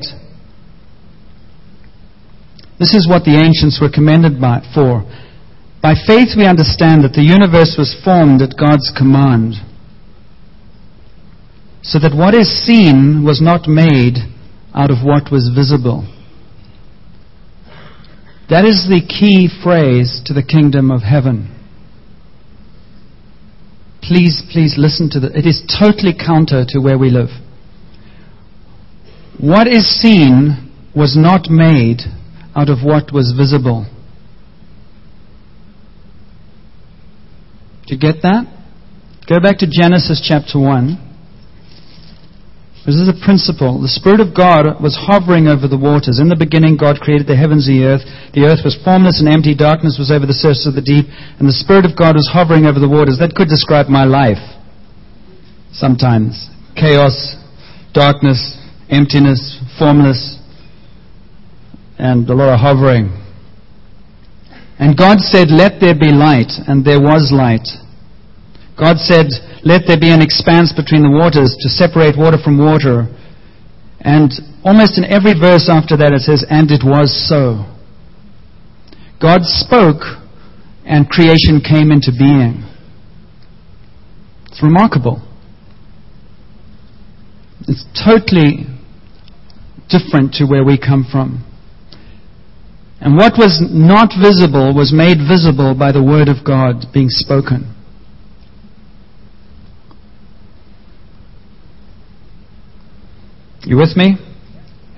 This 2.79 2.95
is 2.95 3.09
what 3.11 3.27
the 3.27 3.35
ancients 3.35 3.83
were 3.83 3.91
commended 3.91 4.39
by, 4.39 4.63
for. 4.71 5.03
By 5.83 5.91
faith 5.99 6.39
we 6.39 6.47
understand 6.47 7.03
that 7.03 7.11
the 7.11 7.27
universe 7.27 7.75
was 7.77 7.91
formed 8.05 8.41
at 8.41 8.55
God's 8.55 8.87
command 8.95 9.59
so 11.83 11.99
that 11.99 12.15
what 12.15 12.33
is 12.33 12.47
seen 12.63 13.23
was 13.25 13.41
not 13.41 13.67
made 13.67 14.15
out 14.73 14.91
of 14.91 15.03
what 15.03 15.31
was 15.31 15.51
visible. 15.51 16.07
That 18.49 18.63
is 18.63 18.87
the 18.87 19.03
key 19.03 19.51
phrase 19.51 20.23
to 20.25 20.33
the 20.33 20.43
kingdom 20.43 20.89
of 20.89 21.03
heaven. 21.03 21.51
Please, 24.01 24.41
please 24.51 24.75
listen 24.77 25.09
to 25.11 25.19
that. 25.19 25.35
It 25.35 25.45
is 25.45 25.67
totally 25.67 26.15
counter 26.15 26.63
to 26.69 26.79
where 26.79 26.97
we 26.97 27.09
live. 27.09 27.46
What 29.39 29.67
is 29.67 29.85
seen 30.01 30.73
was 30.95 31.15
not 31.15 31.49
made 31.49 32.01
out 32.55 32.69
of 32.69 32.79
what 32.83 33.13
was 33.13 33.33
visible. 33.37 33.85
Do 37.85 37.93
you 37.93 37.99
get 37.99 38.23
that? 38.23 38.49
Go 39.29 39.39
back 39.39 39.59
to 39.59 39.67
Genesis 39.69 40.25
chapter 40.25 40.57
1. 40.57 41.07
This 42.87 42.95
is 42.95 43.11
a 43.11 43.19
principle. 43.19 43.83
The 43.83 43.91
Spirit 43.91 44.23
of 44.23 44.31
God 44.33 44.79
was 44.81 44.95
hovering 44.95 45.51
over 45.51 45.67
the 45.67 45.77
waters. 45.77 46.23
In 46.23 46.31
the 46.31 46.39
beginning, 46.39 46.79
God 46.79 47.03
created 47.03 47.27
the 47.27 47.35
heavens 47.35 47.67
and 47.67 47.77
the 47.77 47.83
earth. 47.83 48.05
The 48.31 48.47
earth 48.47 48.63
was 48.63 48.79
formless 48.79 49.19
and 49.19 49.27
empty. 49.27 49.53
Darkness 49.53 49.99
was 49.99 50.09
over 50.09 50.23
the 50.23 50.33
surface 50.33 50.65
of 50.65 50.73
the 50.73 50.81
deep. 50.81 51.05
And 51.37 51.45
the 51.45 51.53
Spirit 51.53 51.83
of 51.83 51.99
God 51.99 52.15
was 52.15 52.31
hovering 52.31 52.63
over 52.63 52.79
the 52.79 52.87
waters. 52.87 53.19
That 53.19 53.35
could 53.35 53.51
describe 53.51 53.91
my 53.91 54.07
life. 54.07 54.39
Sometimes. 55.75 56.47
Chaos, 56.79 57.35
darkness, 57.91 58.39
emptiness, 58.89 59.59
formless, 59.77 60.39
and 61.97 62.29
a 62.29 62.33
lot 62.33 62.53
of 62.53 62.59
hovering. 62.59 63.09
And 64.79 64.97
God 64.97 65.19
said, 65.19 65.49
Let 65.49 65.79
there 65.81 65.95
be 65.97 66.11
light. 66.11 66.51
And 66.67 66.85
there 66.85 67.01
was 67.01 67.31
light. 67.33 67.67
God 68.77 68.97
said, 68.99 69.27
let 69.63 69.83
there 69.87 69.99
be 69.99 70.11
an 70.11 70.21
expanse 70.21 70.71
between 70.71 71.01
the 71.01 71.09
waters 71.09 71.57
to 71.59 71.67
separate 71.67 72.15
water 72.15 72.37
from 72.37 72.57
water. 72.57 73.09
And 73.99 74.31
almost 74.63 74.97
in 74.97 75.03
every 75.03 75.33
verse 75.33 75.67
after 75.67 75.97
that 75.97 76.13
it 76.13 76.21
says, 76.21 76.45
and 76.47 76.69
it 76.69 76.85
was 76.85 77.09
so. 77.27 77.65
God 79.19 79.41
spoke 79.43 80.05
and 80.85 81.09
creation 81.09 81.59
came 81.59 81.91
into 81.91 82.13
being. 82.13 82.63
It's 84.45 84.61
remarkable. 84.61 85.25
It's 87.67 87.83
totally 87.97 88.69
different 89.89 90.33
to 90.33 90.45
where 90.45 90.63
we 90.63 90.77
come 90.77 91.05
from. 91.09 91.43
And 92.99 93.15
what 93.15 93.33
was 93.37 93.61
not 93.61 94.09
visible 94.19 94.73
was 94.73 94.91
made 94.91 95.17
visible 95.17 95.75
by 95.77 95.91
the 95.91 96.03
Word 96.03 96.29
of 96.29 96.43
God 96.45 96.85
being 96.93 97.09
spoken. 97.09 97.73
You 103.63 103.77
with 103.77 103.95
me? 103.95 104.17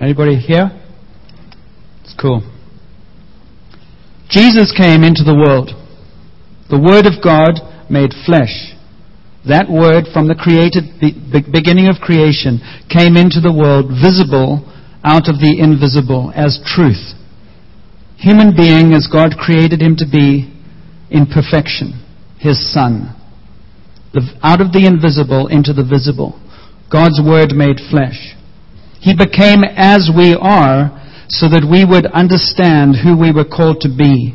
Anybody 0.00 0.36
here? 0.36 0.70
It's 2.02 2.14
cool. 2.18 2.40
Jesus 4.30 4.72
came 4.76 5.02
into 5.02 5.24
the 5.24 5.34
world. 5.34 5.74
The 6.70 6.78
Word 6.78 7.04
of 7.04 7.22
God 7.22 7.60
made 7.90 8.14
flesh. 8.24 8.72
That 9.46 9.68
Word 9.68 10.06
from 10.12 10.28
the 10.28 10.38
created 10.38 10.86
beginning 11.52 11.88
of 11.88 12.00
creation 12.00 12.62
came 12.88 13.16
into 13.16 13.40
the 13.40 13.52
world 13.52 13.90
visible 13.90 14.64
out 15.02 15.28
of 15.28 15.40
the 15.40 15.56
invisible 15.58 16.32
as 16.34 16.60
truth. 16.64 17.14
Human 18.18 18.54
being 18.54 18.92
as 18.92 19.08
God 19.10 19.38
created 19.38 19.80
him 19.80 19.96
to 19.96 20.04
be 20.04 20.52
in 21.10 21.26
perfection. 21.26 22.06
His 22.38 22.72
Son. 22.72 23.16
Out 24.42 24.60
of 24.60 24.72
the 24.72 24.86
invisible 24.86 25.46
into 25.46 25.72
the 25.72 25.84
visible. 25.84 26.40
God's 26.90 27.20
Word 27.22 27.52
made 27.52 27.78
flesh. 27.90 28.36
He 29.00 29.14
became 29.14 29.64
as 29.64 30.10
we 30.14 30.34
are 30.34 30.96
so 31.28 31.48
that 31.48 31.64
we 31.64 31.84
would 31.84 32.06
understand 32.12 32.96
who 33.02 33.16
we 33.16 33.32
were 33.32 33.48
called 33.48 33.80
to 33.80 33.88
be 33.88 34.34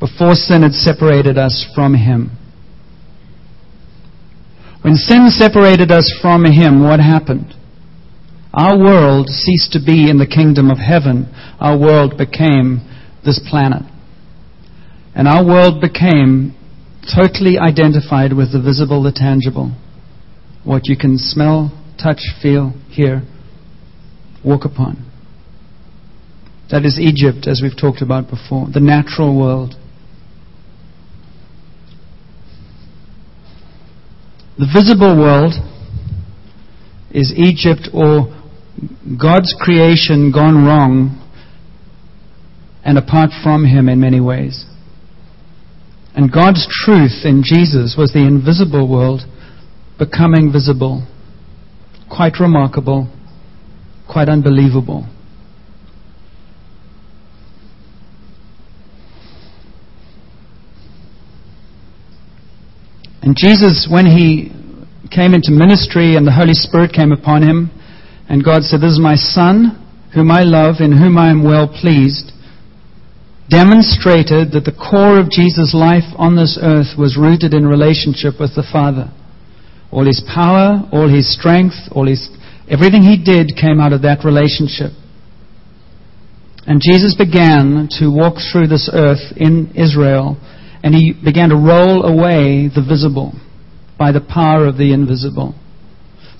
before 0.00 0.34
sin 0.34 0.62
had 0.62 0.72
separated 0.72 1.38
us 1.38 1.66
from 1.74 1.94
Him. 1.94 2.30
When 4.82 4.96
sin 4.96 5.28
separated 5.28 5.90
us 5.90 6.12
from 6.20 6.44
Him, 6.44 6.82
what 6.82 7.00
happened? 7.00 7.54
Our 8.56 8.78
world 8.78 9.28
ceased 9.28 9.72
to 9.72 9.80
be 9.84 10.08
in 10.08 10.18
the 10.18 10.28
kingdom 10.28 10.70
of 10.70 10.78
heaven. 10.78 11.26
Our 11.58 11.76
world 11.76 12.16
became 12.16 12.86
this 13.24 13.40
planet. 13.50 13.82
And 15.12 15.26
our 15.26 15.44
world 15.44 15.80
became 15.80 16.54
totally 17.02 17.58
identified 17.58 18.32
with 18.32 18.52
the 18.52 18.62
visible, 18.62 19.02
the 19.02 19.10
tangible. 19.10 19.74
What 20.62 20.86
you 20.86 20.96
can 20.96 21.18
smell, 21.18 21.72
touch, 22.00 22.20
feel, 22.40 22.74
hear, 22.88 23.22
walk 24.44 24.64
upon. 24.64 25.04
That 26.70 26.84
is 26.84 26.98
Egypt, 26.98 27.48
as 27.48 27.60
we've 27.60 27.76
talked 27.76 28.02
about 28.02 28.30
before, 28.30 28.68
the 28.72 28.80
natural 28.80 29.36
world. 29.36 29.74
The 34.58 34.70
visible 34.72 35.18
world 35.18 35.54
is 37.10 37.32
Egypt 37.36 37.88
or 37.92 38.33
God's 39.20 39.54
creation 39.58 40.32
gone 40.32 40.64
wrong 40.64 41.20
and 42.84 42.98
apart 42.98 43.30
from 43.42 43.64
Him 43.64 43.88
in 43.88 44.00
many 44.00 44.20
ways. 44.20 44.64
And 46.14 46.32
God's 46.32 46.66
truth 46.84 47.24
in 47.24 47.42
Jesus 47.44 47.96
was 47.98 48.12
the 48.12 48.26
invisible 48.26 48.88
world 48.88 49.22
becoming 49.98 50.52
visible 50.52 51.06
quite 52.14 52.38
remarkable, 52.38 53.08
quite 54.10 54.28
unbelievable. 54.28 55.08
And 63.22 63.34
Jesus, 63.36 63.88
when 63.90 64.06
he 64.06 64.52
came 65.10 65.34
into 65.34 65.50
ministry 65.50 66.14
and 66.14 66.26
the 66.26 66.32
Holy 66.32 66.52
Spirit 66.52 66.92
came 66.92 67.10
upon 67.10 67.42
him, 67.42 67.70
and 68.28 68.44
God 68.44 68.62
said, 68.62 68.80
This 68.80 68.92
is 68.92 69.00
my 69.00 69.16
Son, 69.16 69.80
whom 70.14 70.30
I 70.30 70.42
love, 70.42 70.76
in 70.80 70.96
whom 70.96 71.18
I 71.18 71.30
am 71.30 71.44
well 71.44 71.68
pleased, 71.68 72.32
demonstrated 73.50 74.52
that 74.52 74.64
the 74.64 74.72
core 74.72 75.20
of 75.20 75.30
Jesus' 75.30 75.74
life 75.74 76.08
on 76.16 76.36
this 76.36 76.58
earth 76.60 76.96
was 76.96 77.18
rooted 77.20 77.52
in 77.52 77.66
relationship 77.66 78.40
with 78.40 78.56
the 78.56 78.64
Father. 78.64 79.12
All 79.92 80.06
his 80.06 80.24
power, 80.26 80.88
all 80.90 81.08
his 81.08 81.30
strength, 81.30 81.76
all 81.92 82.06
his, 82.06 82.30
everything 82.68 83.02
he 83.02 83.20
did 83.22 83.52
came 83.60 83.80
out 83.80 83.92
of 83.92 84.02
that 84.02 84.24
relationship. 84.24 84.90
And 86.66 86.80
Jesus 86.80 87.14
began 87.14 87.88
to 88.00 88.08
walk 88.08 88.40
through 88.50 88.68
this 88.68 88.88
earth 88.92 89.36
in 89.36 89.76
Israel, 89.76 90.40
and 90.82 90.94
he 90.94 91.12
began 91.12 91.50
to 91.50 91.56
roll 91.56 92.04
away 92.08 92.72
the 92.72 92.82
visible 92.82 93.34
by 93.98 94.12
the 94.12 94.20
power 94.24 94.66
of 94.66 94.78
the 94.78 94.92
invisible. 94.92 95.54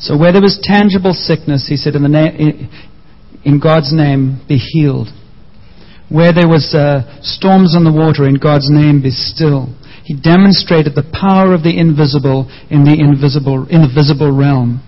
So 0.05 0.19
where 0.19 0.37
there 0.37 0.45
was 0.45 0.61
tangible 0.61 1.17
sickness, 1.17 1.65
he 1.65 1.81
said, 1.81 1.97
in, 1.97 2.05
na- 2.13 2.37
in 3.41 3.57
God's 3.57 3.89
name, 3.89 4.45
be 4.47 4.61
healed. 4.61 5.09
Where 6.13 6.29
there 6.37 6.47
was 6.47 6.77
uh, 6.77 7.09
storms 7.25 7.73
on 7.73 7.89
the 7.89 7.93
water, 7.93 8.29
in 8.29 8.37
God's 8.37 8.69
name, 8.69 9.01
be 9.01 9.09
still. 9.09 9.73
He 10.05 10.13
demonstrated 10.13 10.93
the 10.93 11.09
power 11.09 11.57
of 11.57 11.65
the 11.65 11.73
invisible 11.73 12.53
in 12.69 12.85
the 12.85 12.93
invisible, 12.93 13.65
in 13.73 13.81
the 13.81 13.89
visible 13.89 14.29
realm. 14.29 14.85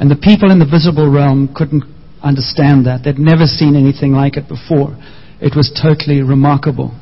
And 0.00 0.08
the 0.08 0.16
people 0.16 0.48
in 0.48 0.58
the 0.58 0.64
visible 0.64 1.12
realm 1.12 1.52
couldn't 1.52 1.84
understand 2.24 2.88
that. 2.88 3.04
They'd 3.04 3.20
never 3.20 3.44
seen 3.44 3.76
anything 3.76 4.16
like 4.16 4.40
it 4.40 4.48
before. 4.48 4.96
It 5.36 5.52
was 5.52 5.68
totally 5.68 6.24
remarkable. 6.24 6.96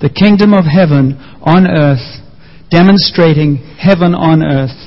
The 0.00 0.08
kingdom 0.08 0.56
of 0.56 0.64
heaven 0.64 1.20
on 1.44 1.68
earth, 1.68 2.24
demonstrating 2.72 3.60
heaven 3.76 4.16
on 4.16 4.40
earth, 4.40 4.83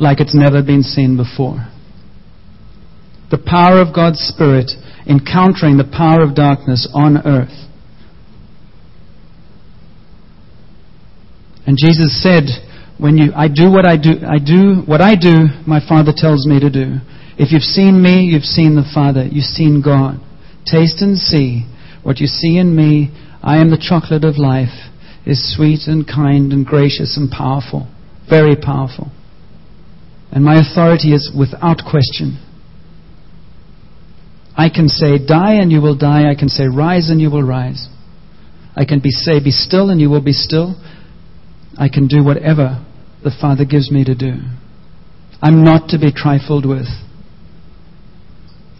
like 0.00 0.20
it's 0.20 0.34
never 0.34 0.62
been 0.62 0.82
seen 0.82 1.16
before. 1.16 1.68
The 3.30 3.38
power 3.38 3.80
of 3.80 3.94
God's 3.94 4.20
Spirit 4.20 4.70
encountering 5.06 5.76
the 5.76 5.88
power 5.88 6.22
of 6.22 6.34
darkness 6.34 6.88
on 6.92 7.18
earth. 7.26 7.54
And 11.66 11.76
Jesus 11.78 12.22
said, 12.22 12.44
when 12.98 13.16
you, 13.16 13.32
I 13.34 13.48
do 13.48 13.70
what 13.70 13.86
I 13.86 13.96
do, 13.96 14.20
I 14.26 14.38
do 14.38 14.82
what 14.86 15.00
I 15.00 15.14
do, 15.14 15.48
my 15.66 15.80
Father 15.80 16.12
tells 16.14 16.46
me 16.46 16.60
to 16.60 16.70
do. 16.70 16.98
If 17.38 17.50
you've 17.50 17.62
seen 17.62 18.02
me, 18.02 18.28
you've 18.30 18.44
seen 18.44 18.76
the 18.76 18.88
Father. 18.94 19.24
You've 19.24 19.44
seen 19.44 19.82
God. 19.82 20.20
Taste 20.66 21.00
and 21.00 21.16
see 21.16 21.66
what 22.02 22.20
you 22.20 22.26
see 22.26 22.58
in 22.58 22.76
me. 22.76 23.10
I 23.42 23.58
am 23.58 23.70
the 23.70 23.80
chocolate 23.80 24.24
of 24.24 24.38
life, 24.38 24.92
is 25.26 25.56
sweet 25.56 25.86
and 25.86 26.06
kind 26.06 26.52
and 26.52 26.66
gracious 26.66 27.16
and 27.16 27.30
powerful. 27.30 27.88
Very 28.28 28.54
powerful. 28.54 29.10
And 30.32 30.42
my 30.44 30.58
authority 30.58 31.12
is 31.12 31.30
without 31.38 31.82
question. 31.88 32.40
I 34.56 34.70
can 34.70 34.88
say, 34.88 35.18
die 35.18 35.54
and 35.54 35.70
you 35.70 35.82
will 35.82 35.96
die. 35.96 36.30
I 36.30 36.34
can 36.34 36.48
say, 36.48 36.64
rise 36.66 37.10
and 37.10 37.20
you 37.20 37.30
will 37.30 37.42
rise. 37.42 37.88
I 38.74 38.86
can 38.86 39.00
be, 39.00 39.10
say, 39.10 39.44
be 39.44 39.50
still 39.50 39.90
and 39.90 40.00
you 40.00 40.08
will 40.08 40.22
be 40.22 40.32
still. 40.32 40.82
I 41.76 41.88
can 41.88 42.08
do 42.08 42.24
whatever 42.24 42.84
the 43.22 43.30
Father 43.40 43.66
gives 43.66 43.90
me 43.90 44.04
to 44.04 44.14
do. 44.14 44.32
I'm 45.42 45.64
not 45.64 45.90
to 45.90 45.98
be 45.98 46.12
trifled 46.12 46.64
with. 46.64 46.86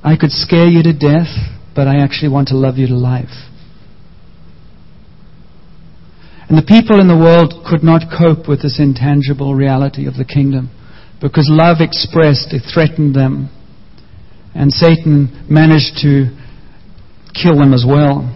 I 0.02 0.16
could 0.16 0.30
scare 0.30 0.66
you 0.66 0.82
to 0.82 0.92
death, 0.92 1.28
but 1.75 1.87
I 1.87 2.02
actually 2.02 2.30
want 2.30 2.49
to 2.49 2.56
love 2.56 2.76
you 2.76 2.87
to 2.87 2.97
life. 2.97 3.50
And 6.49 6.56
the 6.56 6.66
people 6.66 7.00
in 7.00 7.09
the 7.09 7.16
world 7.16 7.64
could 7.68 7.82
not 7.82 8.11
cope 8.11 8.49
with 8.49 8.62
this 8.62 8.78
intangible 8.78 9.54
reality 9.54 10.06
of 10.06 10.14
the 10.14 10.25
kingdom 10.25 10.71
because 11.23 11.47
love 11.49 11.79
expressed 11.79 12.52
it 12.52 12.67
threatened 12.67 13.14
them. 13.14 13.49
And 14.55 14.73
Satan 14.73 15.47
managed 15.49 16.02
to 16.02 16.29
kill 17.33 17.57
them 17.57 17.73
as 17.73 17.87
well. 17.87 18.26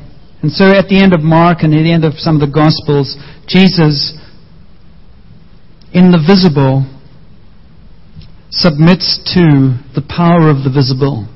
And 0.40 0.50
so 0.52 0.71
at 0.71 0.87
the 0.87 1.02
end 1.02 1.12
of 1.12 1.21
Mark 1.21 1.59
and 1.61 1.75
at 1.75 1.83
the 1.83 1.93
end 1.93 2.05
of 2.05 2.14
some 2.14 2.37
of 2.37 2.40
the 2.40 2.55
Gospels, 2.55 3.19
Jesus, 3.49 4.14
in 5.93 6.14
the 6.14 6.23
visible, 6.23 6.87
submits 8.50 9.19
to 9.35 9.76
the 9.99 10.07
power 10.07 10.49
of 10.49 10.62
the 10.62 10.71
visible. 10.73 11.26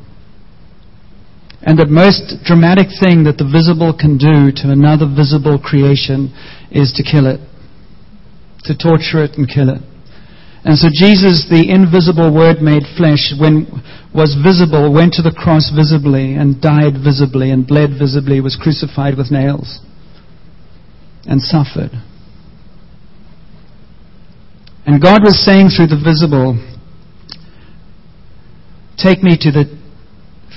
And 1.62 1.76
the 1.76 1.90
most 1.90 2.40
dramatic 2.46 2.88
thing 3.02 3.24
that 3.24 3.36
the 3.36 3.44
visible 3.44 3.92
can 3.92 4.16
do 4.16 4.54
to 4.62 4.70
another 4.70 5.04
visible 5.04 5.58
creation 5.58 6.32
is 6.70 6.94
to 6.96 7.02
kill 7.02 7.26
it, 7.26 7.42
to 8.64 8.72
torture 8.72 9.26
it 9.26 9.36
and 9.36 9.50
kill 9.50 9.68
it. 9.68 9.89
And 10.64 10.76
so 10.76 10.88
Jesus, 10.92 11.46
the 11.48 11.70
invisible 11.70 12.34
Word 12.34 12.60
made 12.60 12.82
flesh, 12.96 13.32
when 13.38 13.66
was 14.14 14.36
visible, 14.36 14.92
went 14.92 15.14
to 15.14 15.22
the 15.22 15.32
cross 15.32 15.70
visibly 15.74 16.34
and 16.34 16.60
died 16.60 17.00
visibly 17.02 17.50
and 17.50 17.66
bled 17.66 17.96
visibly, 17.98 18.40
was 18.40 18.56
crucified 18.60 19.16
with 19.16 19.30
nails 19.30 19.80
and 21.24 21.40
suffered. 21.40 21.92
And 24.84 25.00
God 25.00 25.22
was 25.22 25.42
saying 25.44 25.68
through 25.68 25.88
the 25.88 26.00
visible, 26.02 26.58
take 28.98 29.22
me 29.22 29.36
to 29.40 29.50
the 29.50 29.78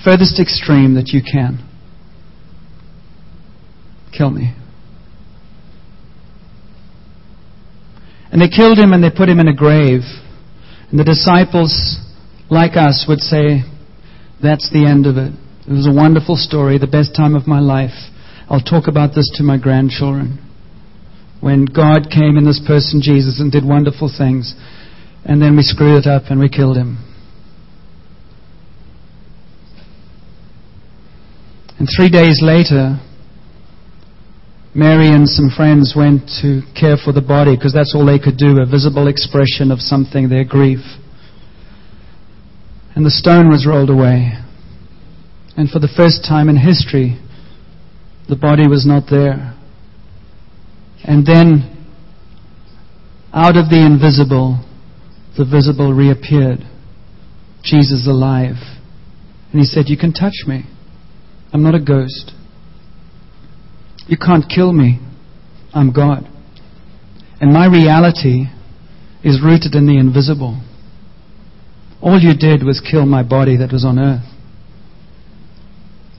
furthest 0.04 0.40
extreme 0.40 0.96
that 0.96 1.10
you 1.10 1.22
can. 1.22 1.64
Kill 4.12 4.32
me. 4.32 4.56
And 8.34 8.42
they 8.42 8.50
killed 8.50 8.80
him 8.80 8.94
and 8.94 9.04
they 9.04 9.12
put 9.12 9.30
him 9.30 9.40
in 9.40 9.48
a 9.48 9.54
grave. 9.54 10.02
And 10.90 10.98
the 10.98 11.04
disciples, 11.04 12.02
like 12.50 12.76
us, 12.76 13.06
would 13.08 13.20
say, 13.20 13.62
That's 14.42 14.72
the 14.74 14.90
end 14.90 15.06
of 15.06 15.18
it. 15.18 15.34
It 15.70 15.72
was 15.72 15.86
a 15.86 15.94
wonderful 15.94 16.36
story, 16.36 16.80
the 16.80 16.90
best 16.90 17.16
time 17.16 17.36
of 17.36 17.46
my 17.46 17.60
life. 17.60 17.94
I'll 18.50 18.60
talk 18.60 18.88
about 18.90 19.14
this 19.14 19.30
to 19.38 19.44
my 19.44 19.60
grandchildren. 19.60 20.42
When 21.42 21.66
God 21.66 22.10
came 22.10 22.36
in 22.36 22.44
this 22.44 22.60
person, 22.66 23.02
Jesus, 23.06 23.40
and 23.40 23.52
did 23.52 23.64
wonderful 23.64 24.10
things. 24.10 24.56
And 25.24 25.40
then 25.40 25.56
we 25.56 25.62
screwed 25.62 26.04
it 26.04 26.10
up 26.10 26.24
and 26.32 26.40
we 26.40 26.50
killed 26.50 26.76
him. 26.76 26.98
And 31.78 31.88
three 31.96 32.10
days 32.10 32.40
later, 32.42 32.98
Mary 34.76 35.08
and 35.08 35.30
some 35.30 35.52
friends 35.56 35.94
went 35.96 36.22
to 36.42 36.62
care 36.74 36.98
for 36.98 37.14
the 37.14 37.22
body 37.22 37.56
because 37.56 37.74
that's 37.74 37.94
all 37.94 38.06
they 38.06 38.18
could 38.18 38.38
do, 38.38 38.60
a 38.60 38.66
visible 38.66 39.08
expression 39.08 39.72
of 39.72 39.80
something, 39.80 40.30
their 40.30 40.44
grief. 40.44 40.80
And 42.96 43.06
the 43.06 43.12
stone 43.12 43.50
was 43.50 43.68
rolled 43.68 43.92
away. 43.92 44.34
And 45.56 45.70
for 45.70 45.78
the 45.78 45.94
first 45.96 46.26
time 46.28 46.50
in 46.50 46.58
history, 46.58 47.20
the 48.28 48.36
body 48.36 48.68
was 48.68 48.86
not 48.86 49.04
there. 49.12 49.54
And 51.04 51.26
then, 51.26 51.70
out 53.32 53.58
of 53.58 53.70
the 53.70 53.78
invisible, 53.78 54.64
the 55.38 55.46
visible 55.46 55.94
reappeared. 55.94 56.60
Jesus 57.64 58.08
alive. 58.08 58.58
And 59.52 59.62
he 59.62 59.66
said, 59.66 59.86
You 59.88 59.98
can 59.98 60.14
touch 60.14 60.46
me. 60.48 60.64
I'm 61.54 61.62
not 61.62 61.76
a 61.76 61.80
ghost. 61.80 62.32
You 64.08 64.18
can't 64.18 64.46
kill 64.48 64.74
me. 64.74 65.00
I'm 65.74 65.92
God. 65.92 66.28
And 67.40 67.52
my 67.52 67.68
reality 67.68 68.46
is 69.24 69.42
rooted 69.44 69.76
in 69.76 69.88
the 69.88 69.98
invisible. 69.98 70.62
All 72.02 72.20
you 72.20 72.36
did 72.36 72.64
was 72.64 72.84
kill 72.84 73.06
my 73.06 73.24
body 73.24 73.58
that 73.58 73.72
was 73.72 73.86
on 73.86 73.98
earth. 73.98 74.28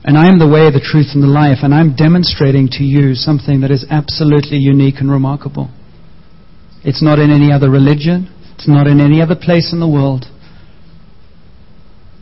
And 0.03 0.17
I 0.17 0.27
am 0.27 0.37
the 0.37 0.49
way, 0.49 0.69
the 0.69 0.83
truth, 0.83 1.13
and 1.13 1.23
the 1.23 1.27
life, 1.27 1.59
and 1.63 1.73
I'm 1.73 1.95
demonstrating 1.95 2.67
to 2.77 2.83
you 2.83 3.15
something 3.15 3.61
that 3.61 3.71
is 3.71 3.85
absolutely 3.89 4.57
unique 4.57 4.95
and 4.99 5.09
remarkable. 5.09 5.69
It's 6.83 7.01
not 7.01 7.17
in 7.17 7.31
any 7.31 7.51
other 7.51 7.71
religion, 7.71 8.29
it's 8.53 8.67
not 8.67 8.85
in 8.85 9.01
any 9.01 9.21
other 9.21 9.35
place 9.35 9.73
in 9.73 9.79
the 9.79 9.89
world. 9.89 10.25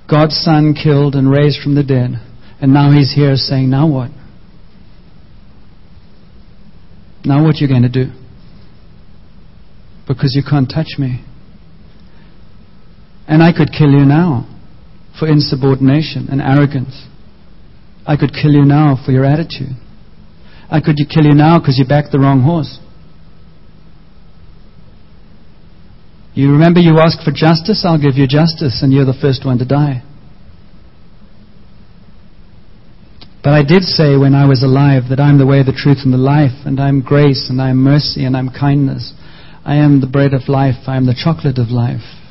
God's 0.10 0.36
Son 0.36 0.74
killed 0.76 1.16
and 1.16 1.30
raised 1.30 1.62
from 1.62 1.76
the 1.76 1.84
dead. 1.84 2.12
And 2.62 2.74
now 2.74 2.92
he's 2.92 3.14
here 3.14 3.36
saying, 3.36 3.70
Now 3.70 3.88
what? 3.88 4.12
Now 7.26 7.44
what 7.44 7.56
are 7.56 7.60
you 7.60 7.68
going 7.68 7.84
to 7.84 7.90
do? 7.90 8.12
Because 10.08 10.34
you 10.36 10.44
can't 10.48 10.70
touch 10.70 10.98
me. 10.98 11.24
And 13.28 13.42
I 13.42 13.54
could 13.54 13.72
kill 13.72 13.92
you 13.92 14.06
now 14.06 14.50
for 15.18 15.28
insubordination 15.28 16.28
and 16.30 16.42
arrogance. 16.42 17.08
I 18.06 18.18
could 18.18 18.34
kill 18.34 18.52
you 18.52 18.66
now 18.66 18.98
for 19.06 19.12
your 19.12 19.24
attitude. 19.24 19.78
I 20.70 20.82
could 20.82 20.98
kill 21.10 21.24
you 21.24 21.34
now 21.34 21.60
because 21.60 21.78
you 21.78 21.86
backed 21.86 22.12
the 22.12 22.20
wrong 22.20 22.42
horse. 22.42 22.80
You 26.34 26.52
remember 26.52 26.80
you 26.80 27.00
asked 27.00 27.24
for 27.24 27.32
justice? 27.32 27.86
I'll 27.86 28.02
give 28.02 28.18
you 28.18 28.28
justice, 28.28 28.82
and 28.82 28.92
you're 28.92 29.06
the 29.06 29.18
first 29.22 29.46
one 29.46 29.60
to 29.60 29.66
die. 29.66 30.02
But 33.44 33.52
I 33.52 33.62
did 33.62 33.84
say 33.84 34.16
when 34.16 34.34
I 34.34 34.48
was 34.48 34.64
alive 34.64 35.04
that 35.10 35.20
I'm 35.20 35.38
the 35.38 35.46
way, 35.46 35.64
the 35.64 35.76
truth, 35.76 36.00
and 36.06 36.14
the 36.14 36.18
life, 36.18 36.64
and 36.66 36.80
I'm 36.80 37.02
grace, 37.02 37.48
and 37.50 37.62
I'm 37.62 37.76
mercy, 37.76 38.24
and 38.24 38.38
I'm 38.38 38.50
kindness. 38.50 39.14
I 39.66 39.76
am 39.76 40.00
the 40.00 40.08
bread 40.08 40.34
of 40.34 40.48
life. 40.48 40.88
I 40.88 40.96
am 40.96 41.06
the 41.06 41.14
chocolate 41.14 41.58
of 41.58 41.68
life. 41.68 42.24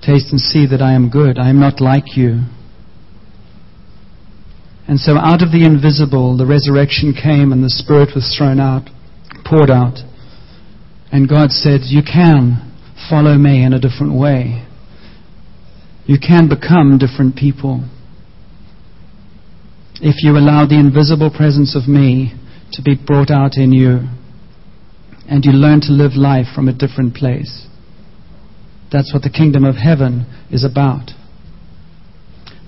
Taste 0.00 0.30
and 0.30 0.40
see 0.40 0.64
that 0.70 0.80
I 0.80 0.94
am 0.94 1.10
good. 1.10 1.38
I 1.38 1.50
am 1.50 1.58
not 1.58 1.80
like 1.80 2.16
you. 2.16 2.46
And 4.86 5.00
so 5.00 5.18
out 5.18 5.42
of 5.42 5.50
the 5.50 5.66
invisible, 5.66 6.36
the 6.36 6.46
resurrection 6.46 7.12
came 7.12 7.50
and 7.50 7.62
the 7.62 7.68
Spirit 7.68 8.14
was 8.14 8.32
thrown 8.38 8.60
out, 8.60 8.88
poured 9.44 9.70
out. 9.70 9.98
And 11.10 11.28
God 11.28 11.50
said, 11.50 11.80
You 11.82 12.02
can 12.02 12.62
follow 13.10 13.34
me 13.34 13.64
in 13.64 13.72
a 13.72 13.80
different 13.80 14.14
way. 14.14 14.64
You 16.06 16.18
can 16.18 16.48
become 16.48 16.96
different 16.96 17.34
people 17.34 17.84
if 20.00 20.22
you 20.22 20.36
allow 20.36 20.66
the 20.66 20.78
invisible 20.78 21.30
presence 21.30 21.74
of 21.74 21.88
me 21.88 22.32
to 22.72 22.82
be 22.82 22.94
brought 22.94 23.30
out 23.30 23.56
in 23.56 23.72
you 23.72 24.06
and 25.28 25.44
you 25.44 25.52
learn 25.52 25.80
to 25.82 25.92
live 25.92 26.12
life 26.14 26.46
from 26.54 26.68
a 26.68 26.72
different 26.72 27.14
place. 27.14 27.66
That's 28.90 29.12
what 29.12 29.22
the 29.22 29.30
kingdom 29.30 29.64
of 29.64 29.76
heaven 29.76 30.26
is 30.50 30.64
about. 30.64 31.10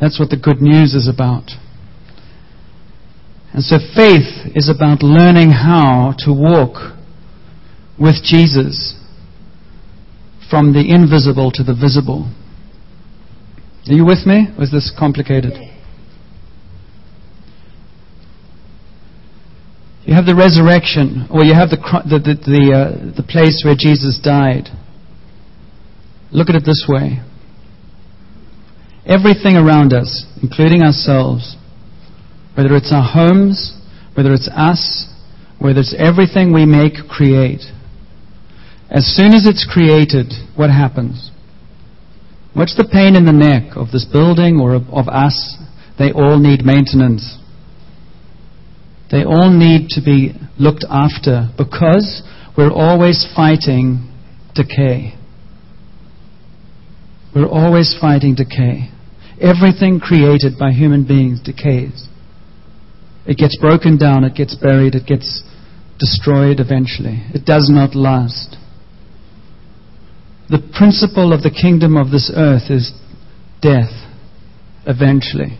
That's 0.00 0.18
what 0.18 0.30
the 0.30 0.36
good 0.36 0.60
news 0.60 0.94
is 0.94 1.08
about. 1.08 1.50
And 3.52 3.62
so 3.62 3.78
faith 3.78 4.52
is 4.54 4.68
about 4.68 5.02
learning 5.02 5.50
how 5.50 6.14
to 6.18 6.32
walk 6.32 6.96
with 7.98 8.22
Jesus 8.22 8.96
from 10.50 10.72
the 10.72 10.84
invisible 10.88 11.50
to 11.52 11.62
the 11.62 11.74
visible. 11.74 12.32
Are 13.88 13.94
you 13.94 14.04
with 14.04 14.26
me? 14.26 14.48
Was 14.58 14.70
this 14.70 14.92
complicated? 14.96 15.69
You 20.10 20.16
have 20.16 20.26
the 20.26 20.34
resurrection, 20.34 21.30
or 21.30 21.44
you 21.44 21.54
have 21.54 21.70
the, 21.70 21.78
the, 21.78 22.18
the, 22.18 22.34
the, 22.34 22.64
uh, 22.74 23.14
the 23.14 23.22
place 23.22 23.62
where 23.64 23.78
Jesus 23.78 24.18
died. 24.18 24.66
Look 26.34 26.50
at 26.50 26.56
it 26.56 26.66
this 26.66 26.82
way. 26.90 27.22
Everything 29.06 29.54
around 29.54 29.94
us, 29.94 30.26
including 30.42 30.82
ourselves, 30.82 31.54
whether 32.58 32.74
it's 32.74 32.90
our 32.90 33.06
homes, 33.06 33.78
whether 34.18 34.34
it's 34.34 34.50
us, 34.50 35.06
whether 35.60 35.78
it's 35.78 35.94
everything 35.94 36.52
we 36.52 36.66
make, 36.66 37.06
create, 37.06 37.62
as 38.90 39.06
soon 39.14 39.30
as 39.30 39.46
it's 39.46 39.62
created, 39.62 40.34
what 40.56 40.70
happens? 40.70 41.30
What's 42.52 42.74
the 42.74 42.82
pain 42.82 43.14
in 43.14 43.26
the 43.26 43.32
neck 43.32 43.76
of 43.76 43.92
this 43.92 44.10
building 44.10 44.58
or 44.58 44.74
of, 44.74 44.90
of 44.90 45.06
us? 45.06 45.54
They 46.00 46.10
all 46.10 46.40
need 46.40 46.66
maintenance. 46.66 47.38
They 49.10 49.24
all 49.24 49.50
need 49.50 49.88
to 49.90 50.00
be 50.00 50.32
looked 50.58 50.84
after 50.88 51.50
because 51.56 52.22
we're 52.56 52.72
always 52.72 53.26
fighting 53.34 54.08
decay. 54.54 55.14
We're 57.34 57.48
always 57.48 57.96
fighting 58.00 58.34
decay. 58.34 58.90
Everything 59.40 60.00
created 60.00 60.58
by 60.58 60.70
human 60.72 61.06
beings 61.06 61.40
decays. 61.40 62.08
It 63.26 63.36
gets 63.36 63.56
broken 63.58 63.96
down, 63.96 64.24
it 64.24 64.34
gets 64.34 64.54
buried, 64.54 64.94
it 64.94 65.06
gets 65.06 65.42
destroyed 65.98 66.58
eventually. 66.58 67.22
It 67.32 67.44
does 67.44 67.68
not 67.70 67.94
last. 67.94 68.56
The 70.48 70.58
principle 70.76 71.32
of 71.32 71.42
the 71.42 71.50
kingdom 71.50 71.96
of 71.96 72.10
this 72.10 72.32
earth 72.34 72.70
is 72.70 72.92
death, 73.62 73.92
eventually. 74.84 75.59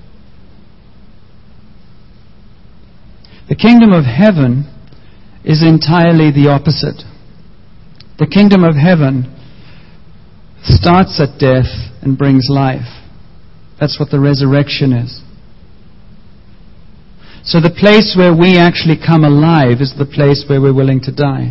The 3.50 3.56
kingdom 3.56 3.92
of 3.92 4.04
heaven 4.04 4.64
is 5.44 5.66
entirely 5.66 6.30
the 6.30 6.54
opposite. 6.54 7.02
The 8.16 8.30
kingdom 8.30 8.62
of 8.62 8.76
heaven 8.76 9.26
starts 10.62 11.20
at 11.20 11.40
death 11.40 11.66
and 12.00 12.16
brings 12.16 12.46
life. 12.48 12.86
That's 13.80 13.98
what 13.98 14.10
the 14.10 14.20
resurrection 14.20 14.92
is. 14.92 15.20
So 17.42 17.58
the 17.58 17.74
place 17.74 18.14
where 18.16 18.30
we 18.30 18.56
actually 18.56 18.94
come 18.94 19.24
alive 19.24 19.80
is 19.80 19.98
the 19.98 20.06
place 20.06 20.44
where 20.46 20.60
we're 20.60 20.76
willing 20.76 21.00
to 21.10 21.12
die. 21.12 21.50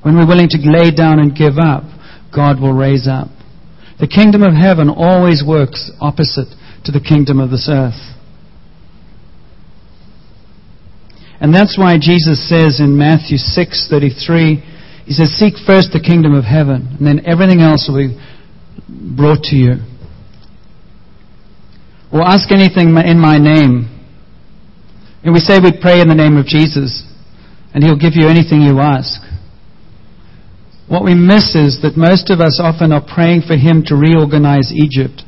When 0.00 0.16
we're 0.16 0.26
willing 0.26 0.48
to 0.56 0.58
lay 0.64 0.90
down 0.90 1.18
and 1.18 1.36
give 1.36 1.58
up, 1.58 1.84
God 2.34 2.62
will 2.62 2.72
raise 2.72 3.06
up. 3.06 3.28
The 4.00 4.08
kingdom 4.08 4.42
of 4.42 4.54
heaven 4.54 4.88
always 4.88 5.44
works 5.46 5.90
opposite 6.00 6.48
to 6.84 6.92
the 6.92 7.04
kingdom 7.04 7.40
of 7.40 7.50
this 7.50 7.68
earth. 7.68 8.17
And 11.40 11.54
that's 11.54 11.78
why 11.78 11.98
Jesus 11.98 12.48
says 12.48 12.80
in 12.80 12.96
Matthew 12.96 13.38
6:33, 13.38 14.62
he 15.06 15.12
says, 15.12 15.32
"Seek 15.32 15.56
first 15.58 15.92
the 15.92 16.00
kingdom 16.00 16.34
of 16.34 16.44
heaven, 16.44 16.88
and 16.98 17.06
then 17.06 17.22
everything 17.24 17.60
else 17.60 17.88
will 17.88 18.08
be 18.08 18.16
brought 18.88 19.42
to 19.44 19.56
you." 19.56 19.78
Or 22.10 22.26
ask 22.26 22.50
anything 22.50 22.96
in 22.96 23.18
my 23.18 23.38
name. 23.38 23.88
And 25.22 25.32
we 25.34 25.40
say 25.40 25.58
we 25.58 25.72
pray 25.72 26.00
in 26.00 26.08
the 26.08 26.14
name 26.14 26.36
of 26.36 26.46
Jesus, 26.46 27.04
and 27.74 27.84
he'll 27.84 27.96
give 27.96 28.16
you 28.16 28.28
anything 28.28 28.62
you 28.62 28.80
ask. 28.80 29.22
What 30.86 31.04
we 31.04 31.14
miss 31.14 31.54
is 31.54 31.80
that 31.82 31.96
most 31.96 32.30
of 32.30 32.40
us 32.40 32.58
often 32.58 32.92
are 32.92 33.00
praying 33.00 33.42
for 33.42 33.56
him 33.56 33.82
to 33.84 33.96
reorganize 33.96 34.72
Egypt. 34.72 35.22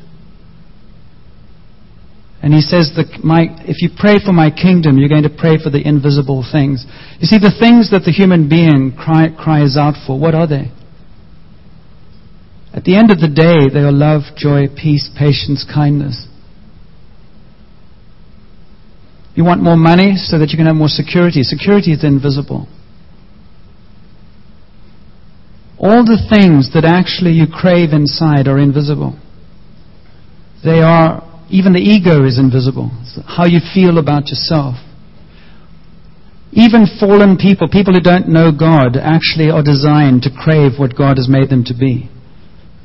And 2.43 2.53
he 2.53 2.61
says 2.61 2.91
that 2.97 3.21
my, 3.23 3.45
if 3.69 3.81
you 3.81 3.89
pray 3.95 4.17
for 4.17 4.33
my 4.33 4.49
kingdom, 4.49 4.97
you're 4.97 5.13
going 5.13 5.29
to 5.29 5.29
pray 5.29 5.61
for 5.61 5.69
the 5.69 5.81
invisible 5.81 6.43
things. 6.49 6.85
You 7.19 7.27
see, 7.27 7.37
the 7.37 7.53
things 7.53 7.91
that 7.91 8.01
the 8.01 8.11
human 8.11 8.49
being 8.49 8.97
cry, 8.97 9.29
cries 9.29 9.77
out 9.77 9.93
for, 10.07 10.19
what 10.19 10.33
are 10.33 10.47
they? 10.47 10.73
At 12.73 12.83
the 12.83 12.95
end 12.95 13.11
of 13.11 13.19
the 13.19 13.29
day, 13.29 13.69
they 13.71 13.85
are 13.85 13.91
love, 13.91 14.33
joy, 14.35 14.67
peace, 14.73 15.09
patience, 15.13 15.65
kindness. 15.67 16.25
You 19.35 19.45
want 19.45 19.61
more 19.61 19.77
money 19.77 20.15
so 20.15 20.39
that 20.39 20.49
you 20.49 20.57
can 20.57 20.65
have 20.65 20.75
more 20.75 20.89
security. 20.89 21.43
Security 21.43 21.91
is 21.93 22.03
invisible. 22.03 22.67
All 25.77 26.03
the 26.05 26.21
things 26.29 26.73
that 26.73 26.85
actually 26.85 27.31
you 27.31 27.45
crave 27.51 27.91
inside 27.91 28.47
are 28.47 28.59
invisible. 28.59 29.19
They 30.63 30.81
are, 30.81 31.23
even 31.51 31.73
the 31.73 31.83
ego 31.83 32.23
is 32.25 32.39
invisible. 32.39 32.89
how 33.27 33.45
you 33.45 33.59
feel 33.73 33.99
about 33.99 34.27
yourself. 34.31 34.75
Even 36.51 36.87
fallen 36.99 37.37
people, 37.37 37.67
people 37.67 37.93
who 37.93 38.01
don't 38.01 38.27
know 38.27 38.51
God, 38.51 38.95
actually 38.97 39.51
are 39.51 39.63
designed 39.63 40.23
to 40.23 40.31
crave 40.31 40.79
what 40.79 40.97
God 40.97 41.15
has 41.15 41.27
made 41.29 41.49
them 41.49 41.63
to 41.65 41.75
be. 41.75 42.09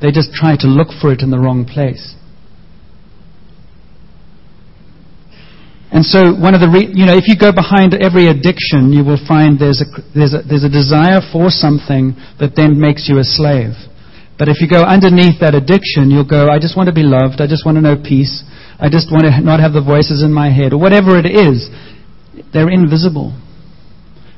They 0.03 0.11
just 0.11 0.35
try 0.35 0.57
to 0.61 0.67
look 0.67 0.89
for 1.01 1.11
it 1.13 1.23
in 1.23 1.31
the 1.31 1.39
wrong 1.39 1.65
place. 1.65 2.15
And 5.91 6.05
so, 6.05 6.35
one 6.35 6.55
of 6.55 6.61
the, 6.61 6.69
re- 6.69 6.93
you 6.93 7.07
know, 7.07 7.17
if 7.17 7.27
you 7.27 7.39
go 7.39 7.55
behind 7.55 7.95
every 7.95 8.27
addiction, 8.27 8.93
you 8.93 9.07
will 9.07 9.23
find 9.23 9.59
there's 9.59 9.81
a, 9.81 9.89
there's, 10.15 10.35
a, 10.35 10.43
there's 10.43 10.67
a 10.67 10.71
desire 10.71 11.23
for 11.33 11.49
something 11.49 12.15
that 12.39 12.55
then 12.55 12.79
makes 12.79 13.09
you 13.09 13.19
a 13.19 13.25
slave. 13.25 13.75
But 14.39 14.49
if 14.49 14.61
you 14.61 14.69
go 14.69 14.85
underneath 14.85 15.41
that 15.41 15.55
addiction, 15.55 16.11
you'll 16.11 16.29
go, 16.29 16.49
I 16.49 16.59
just 16.59 16.77
want 16.77 16.89
to 16.89 16.95
be 16.95 17.03
loved. 17.03 17.41
I 17.41 17.47
just 17.47 17.65
want 17.65 17.77
to 17.77 17.83
know 17.83 17.97
peace. 17.97 18.45
I 18.79 18.89
just 18.91 19.11
want 19.11 19.25
to 19.25 19.41
not 19.41 19.61
have 19.61 19.73
the 19.73 19.81
voices 19.81 20.23
in 20.23 20.33
my 20.33 20.53
head. 20.53 20.73
Or 20.73 20.79
whatever 20.79 21.19
it 21.19 21.25
is. 21.25 21.69
They're 22.53 22.69
invisible. 22.69 23.33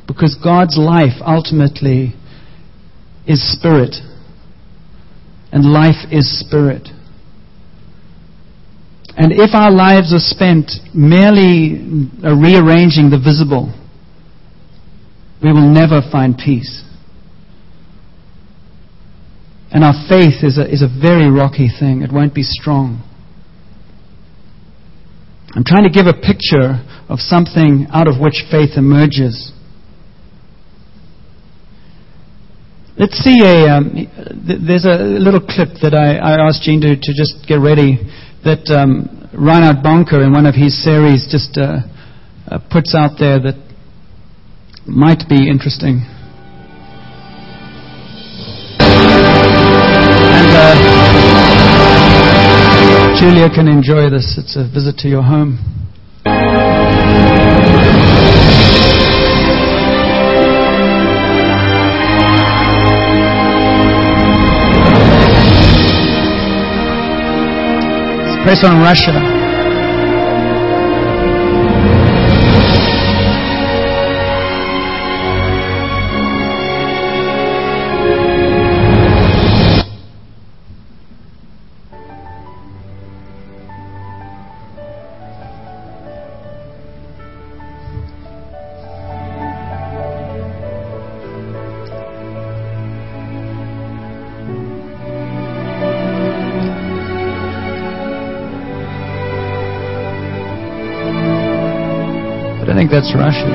Because 0.07 0.39
God's 0.43 0.79
life 0.79 1.19
ultimately 1.27 2.15
is 3.27 3.43
spirit. 3.43 3.97
And 5.51 5.67
life 5.67 6.07
is 6.13 6.31
spirit. 6.39 6.89
And 9.19 9.33
if 9.33 9.51
our 9.53 9.73
lives 9.73 10.15
are 10.15 10.23
spent 10.23 10.71
merely 10.95 12.07
rearranging 12.23 13.11
the 13.11 13.19
visible, 13.19 13.75
we 15.43 15.53
will 15.53 15.69
never 15.69 16.01
find 16.13 16.39
peace. 16.39 16.85
And 19.71 19.85
our 19.85 19.95
faith 20.09 20.43
is 20.43 20.57
a, 20.57 20.65
is 20.71 20.83
a 20.83 20.89
very 20.89 21.31
rocky 21.31 21.69
thing. 21.69 22.03
It 22.03 22.13
won't 22.13 22.35
be 22.35 22.43
strong. 22.43 23.05
I'm 25.55 25.65
trying 25.65 25.85
to 25.85 25.91
give 25.91 26.07
a 26.07 26.15
picture 26.15 26.85
of 27.09 27.21
something 27.21 27.87
out 27.93 28.09
of 28.09 28.21
which 28.21 28.45
faith 28.51 28.77
emerges. 28.77 29.53
Let's 32.99 33.17
see 33.19 33.39
a. 33.43 33.69
Um, 33.69 33.95
th- 33.95 34.61
there's 34.67 34.85
a 34.85 34.99
little 34.99 35.41
clip 35.41 35.79
that 35.83 35.95
I, 35.95 36.17
I 36.17 36.49
asked 36.49 36.63
Gene 36.63 36.81
to, 36.81 36.97
to 36.97 37.13
just 37.15 37.47
get 37.47 37.61
ready 37.61 37.99
that 38.45 38.67
um, 38.75 39.29
Reinhard 39.33 39.85
Bonnke 39.85 40.25
in 40.25 40.33
one 40.33 40.47
of 40.47 40.55
his 40.55 40.83
series 40.83 41.29
just 41.31 41.57
uh, 41.57 41.79
uh, 42.51 42.59
puts 42.71 42.95
out 42.95 43.19
there 43.19 43.39
that 43.39 43.57
might 44.87 45.29
be 45.29 45.49
interesting. 45.49 46.03
Julia 53.21 53.51
can 53.51 53.67
enjoy 53.67 54.09
this. 54.11 54.39
It's 54.39 54.55
a 54.55 54.63
visit 54.63 54.97
to 54.99 55.09
your 55.09 55.23
home. 55.23 55.59
Press 68.45 68.63
on 68.63 68.81
Russia. 68.81 69.38
Think 102.79 102.93
that's 102.93 103.13
Russian. 103.13 103.51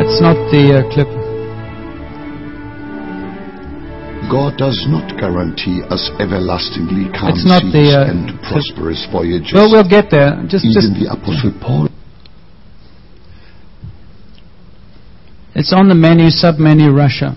That's 0.00 0.20
not 0.24 0.40
the 0.48 0.80
uh, 0.80 0.88
clip. 0.88 1.10
God 4.32 4.56
does 4.56 4.86
not 4.88 5.20
guarantee 5.20 5.82
us 5.90 6.08
everlastingly 6.18 7.12
calm 7.12 7.36
It's 7.36 7.44
not 7.44 7.60
seas 7.60 7.72
the, 7.74 7.92
uh, 7.92 8.08
and 8.08 8.40
prosperous 8.40 9.06
voyages. 9.12 9.52
Well, 9.52 9.68
we'll 9.70 9.86
get 9.86 10.08
there. 10.10 10.40
Just, 10.48 10.64
Even 10.64 10.72
just 10.72 10.94
the 10.96 11.12
Apostle 11.12 11.52
Paul 11.60 11.88
It's 15.54 15.74
on 15.74 15.88
the 15.88 15.94
menu, 15.94 16.30
sub 16.30 16.56
menu 16.56 16.90
Russia. 16.90 17.36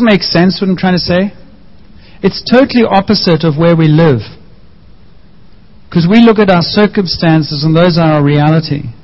This 0.00 0.12
make 0.12 0.22
sense 0.22 0.60
what 0.60 0.70
I'm 0.70 0.76
trying 0.76 0.96
to 0.96 1.04
say? 1.04 1.32
It's 2.22 2.44
totally 2.44 2.84
opposite 2.84 3.44
of 3.44 3.56
where 3.56 3.76
we 3.76 3.88
live. 3.88 4.20
Because 5.88 6.06
we 6.08 6.20
look 6.20 6.38
at 6.38 6.50
our 6.50 6.62
circumstances 6.62 7.64
and 7.64 7.74
those 7.74 7.98
are 7.98 8.20
our 8.20 8.24
reality. 8.24 8.94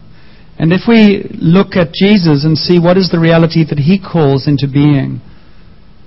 And 0.58 0.72
if 0.72 0.88
we 0.88 1.28
look 1.36 1.76
at 1.76 1.92
Jesus 1.92 2.44
and 2.44 2.56
see 2.56 2.78
what 2.78 2.96
is 2.96 3.10
the 3.10 3.20
reality 3.20 3.64
that 3.68 3.80
he 3.80 4.00
calls 4.00 4.48
into 4.48 4.68
being, 4.68 5.20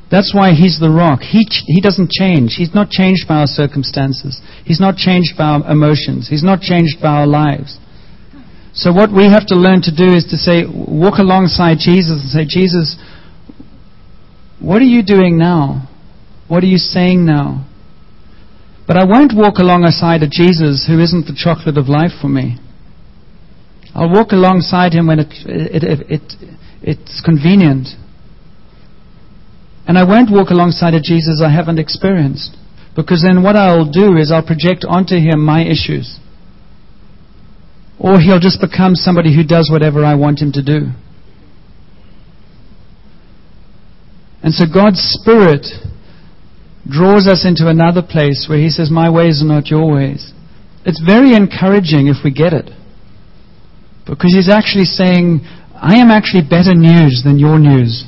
that's 0.09 0.33
why 0.33 0.57
he's 0.57 0.79
the 0.79 0.89
rock. 0.89 1.21
He, 1.21 1.45
ch- 1.45 1.67
he 1.67 1.81
doesn't 1.81 2.09
change. 2.09 2.55
He's 2.57 2.73
not 2.73 2.89
changed 2.89 3.27
by 3.27 3.45
our 3.45 3.51
circumstances. 3.51 4.41
He's 4.65 4.79
not 4.79 4.97
changed 4.97 5.37
by 5.37 5.59
our 5.59 5.69
emotions. 5.69 6.29
He's 6.29 6.43
not 6.43 6.61
changed 6.61 6.97
by 7.01 7.21
our 7.21 7.27
lives. 7.27 7.77
So 8.73 8.91
what 8.93 9.13
we 9.13 9.29
have 9.29 9.45
to 9.53 9.55
learn 9.55 9.81
to 9.85 9.93
do 9.93 10.09
is 10.09 10.25
to 10.33 10.37
say, 10.37 10.65
walk 10.65 11.19
alongside 11.19 11.77
Jesus 11.77 12.25
and 12.25 12.29
say, 12.33 12.45
Jesus, 12.45 12.97
what 14.59 14.81
are 14.81 14.85
you 14.85 15.03
doing 15.03 15.37
now? 15.37 15.89
What 16.47 16.63
are 16.63 16.67
you 16.67 16.77
saying 16.77 17.25
now? 17.25 17.65
But 18.87 18.97
I 18.97 19.05
won't 19.05 19.33
walk 19.35 19.59
alongside 19.59 20.23
a 20.23 20.27
Jesus 20.27 20.85
who 20.87 20.99
isn't 20.99 21.27
the 21.27 21.37
chocolate 21.37 21.77
of 21.77 21.87
life 21.87 22.11
for 22.19 22.27
me. 22.27 22.57
I'll 23.93 24.09
walk 24.09 24.31
alongside 24.31 24.93
him 24.93 25.07
when 25.07 25.19
it, 25.19 25.33
it, 25.45 25.83
it, 25.83 25.99
it, 26.09 26.33
it's 26.81 27.21
convenient. 27.23 27.87
And 29.87 29.97
I 29.97 30.03
won't 30.03 30.31
walk 30.31 30.49
alongside 30.49 30.93
a 30.93 31.01
Jesus 31.01 31.41
I 31.43 31.49
haven't 31.53 31.79
experienced. 31.79 32.57
Because 32.95 33.23
then 33.25 33.43
what 33.43 33.55
I'll 33.55 33.89
do 33.89 34.17
is 34.17 34.31
I'll 34.31 34.45
project 34.45 34.85
onto 34.87 35.15
him 35.15 35.43
my 35.43 35.63
issues. 35.63 36.19
Or 37.99 38.19
he'll 38.19 38.39
just 38.39 38.61
become 38.61 38.95
somebody 38.95 39.35
who 39.35 39.43
does 39.43 39.69
whatever 39.71 40.03
I 40.03 40.15
want 40.15 40.41
him 40.41 40.51
to 40.53 40.63
do. 40.63 40.91
And 44.41 44.53
so 44.53 44.65
God's 44.71 44.99
Spirit 44.99 45.65
draws 46.87 47.27
us 47.27 47.45
into 47.45 47.67
another 47.67 48.01
place 48.01 48.47
where 48.49 48.59
He 48.59 48.69
says, 48.69 48.89
My 48.89 49.09
ways 49.09 49.41
are 49.43 49.47
not 49.47 49.67
your 49.67 49.91
ways. 49.91 50.31
It's 50.85 51.01
very 51.03 51.33
encouraging 51.35 52.07
if 52.07 52.23
we 52.23 52.31
get 52.31 52.53
it. 52.53 52.71
Because 54.07 54.33
He's 54.33 54.49
actually 54.49 54.85
saying, 54.85 55.41
I 55.75 55.97
am 55.97 56.09
actually 56.09 56.43
better 56.43 56.73
news 56.73 57.21
than 57.23 57.37
your 57.37 57.59
news. 57.59 58.05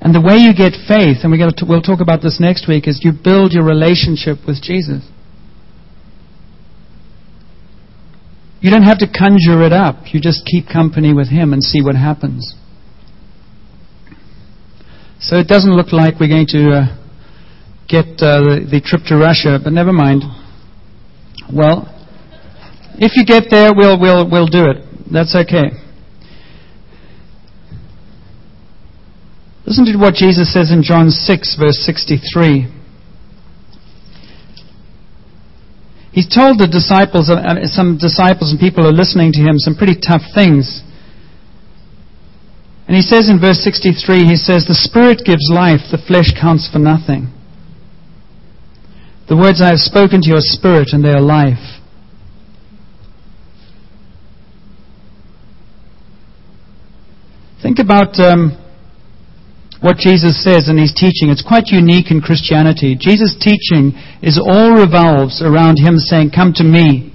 And 0.00 0.14
the 0.14 0.20
way 0.20 0.36
you 0.40 0.54
get 0.56 0.72
faith, 0.88 1.20
and 1.22 1.32
to, 1.58 1.64
we'll 1.68 1.82
talk 1.82 2.00
about 2.00 2.22
this 2.22 2.40
next 2.40 2.66
week, 2.66 2.88
is 2.88 3.04
you 3.04 3.12
build 3.12 3.52
your 3.52 3.64
relationship 3.64 4.38
with 4.46 4.62
Jesus. 4.62 5.06
You 8.60 8.70
don't 8.70 8.84
have 8.84 8.98
to 8.98 9.06
conjure 9.06 9.62
it 9.62 9.72
up. 9.72 10.12
You 10.12 10.20
just 10.20 10.44
keep 10.44 10.68
company 10.68 11.12
with 11.12 11.28
Him 11.28 11.52
and 11.52 11.62
see 11.62 11.82
what 11.82 11.96
happens. 11.96 12.54
So 15.20 15.36
it 15.36 15.46
doesn't 15.48 15.72
look 15.72 15.92
like 15.92 16.18
we're 16.18 16.32
going 16.32 16.48
to 16.48 16.80
uh, 16.80 16.96
get 17.86 18.08
uh, 18.24 18.40
the, 18.40 18.66
the 18.70 18.80
trip 18.80 19.02
to 19.12 19.16
Russia, 19.16 19.60
but 19.62 19.72
never 19.72 19.92
mind. 19.92 20.24
Well, 21.52 21.84
if 22.96 23.12
you 23.16 23.24
get 23.24 23.50
there, 23.50 23.70
we'll, 23.76 24.00
we'll, 24.00 24.24
we'll 24.30 24.48
do 24.48 24.64
it. 24.64 24.80
That's 25.12 25.36
okay. 25.36 25.76
Listen 29.66 29.84
to 29.84 29.98
what 29.98 30.14
Jesus 30.14 30.52
says 30.52 30.72
in 30.72 30.82
John 30.82 31.10
6, 31.10 31.56
verse 31.60 31.78
63. 31.84 32.66
He's 36.12 36.26
told 36.26 36.58
the 36.58 36.66
disciples, 36.66 37.30
uh, 37.30 37.38
some 37.70 37.98
disciples 37.98 38.50
and 38.50 38.58
people 38.58 38.86
are 38.86 38.92
listening 38.92 39.32
to 39.36 39.40
him, 39.40 39.58
some 39.58 39.76
pretty 39.76 39.94
tough 40.00 40.22
things. 40.34 40.82
And 42.90 42.96
he 42.96 43.02
says 43.02 43.30
in 43.30 43.38
verse 43.38 43.62
63, 43.62 44.26
he 44.26 44.34
says, 44.34 44.66
The 44.66 44.74
Spirit 44.74 45.22
gives 45.24 45.46
life, 45.46 45.78
the 45.94 46.02
flesh 46.10 46.34
counts 46.34 46.66
for 46.66 46.80
nothing. 46.80 47.30
The 49.28 49.36
words 49.36 49.62
I 49.62 49.68
have 49.70 49.78
spoken 49.78 50.20
to 50.22 50.28
your 50.28 50.42
spirit, 50.42 50.88
and 50.90 51.04
they 51.04 51.14
are 51.14 51.22
life. 51.22 51.62
Think 57.62 57.78
about 57.78 58.18
um, 58.18 58.58
what 59.80 59.98
Jesus 59.98 60.42
says 60.42 60.68
in 60.68 60.76
his 60.76 60.90
teaching. 60.90 61.30
It's 61.30 61.46
quite 61.46 61.70
unique 61.70 62.10
in 62.10 62.20
Christianity. 62.20 62.98
Jesus' 62.98 63.38
teaching 63.38 63.94
is 64.20 64.34
all 64.34 64.74
revolves 64.74 65.40
around 65.40 65.78
him 65.78 65.94
saying, 65.96 66.32
Come 66.34 66.54
to 66.54 66.64
me. 66.64 67.14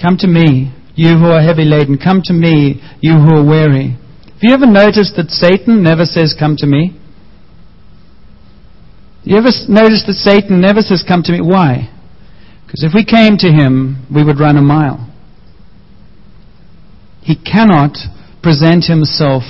Come 0.00 0.16
to 0.24 0.26
me. 0.26 0.72
You 0.94 1.18
who 1.18 1.26
are 1.26 1.40
heavy 1.40 1.64
laden, 1.64 1.98
come 1.98 2.20
to 2.24 2.32
me, 2.32 2.82
you 3.00 3.14
who 3.14 3.36
are 3.36 3.44
weary. 3.44 3.96
Have 4.24 4.42
you 4.42 4.54
ever 4.54 4.66
noticed 4.66 5.16
that 5.16 5.30
Satan 5.30 5.82
never 5.82 6.04
says, 6.04 6.34
Come 6.38 6.56
to 6.58 6.66
me? 6.66 6.98
You 9.22 9.36
ever 9.36 9.50
noticed 9.68 10.06
that 10.06 10.16
Satan 10.16 10.60
never 10.60 10.80
says, 10.80 11.04
Come 11.06 11.22
to 11.24 11.32
me? 11.32 11.40
Why? 11.42 11.90
Because 12.64 12.84
if 12.84 12.92
we 12.94 13.04
came 13.04 13.36
to 13.38 13.48
him, 13.48 14.06
we 14.12 14.24
would 14.24 14.40
run 14.40 14.56
a 14.56 14.62
mile. 14.62 15.12
He 17.20 17.36
cannot 17.36 17.96
present 18.42 18.86
himself. 18.86 19.42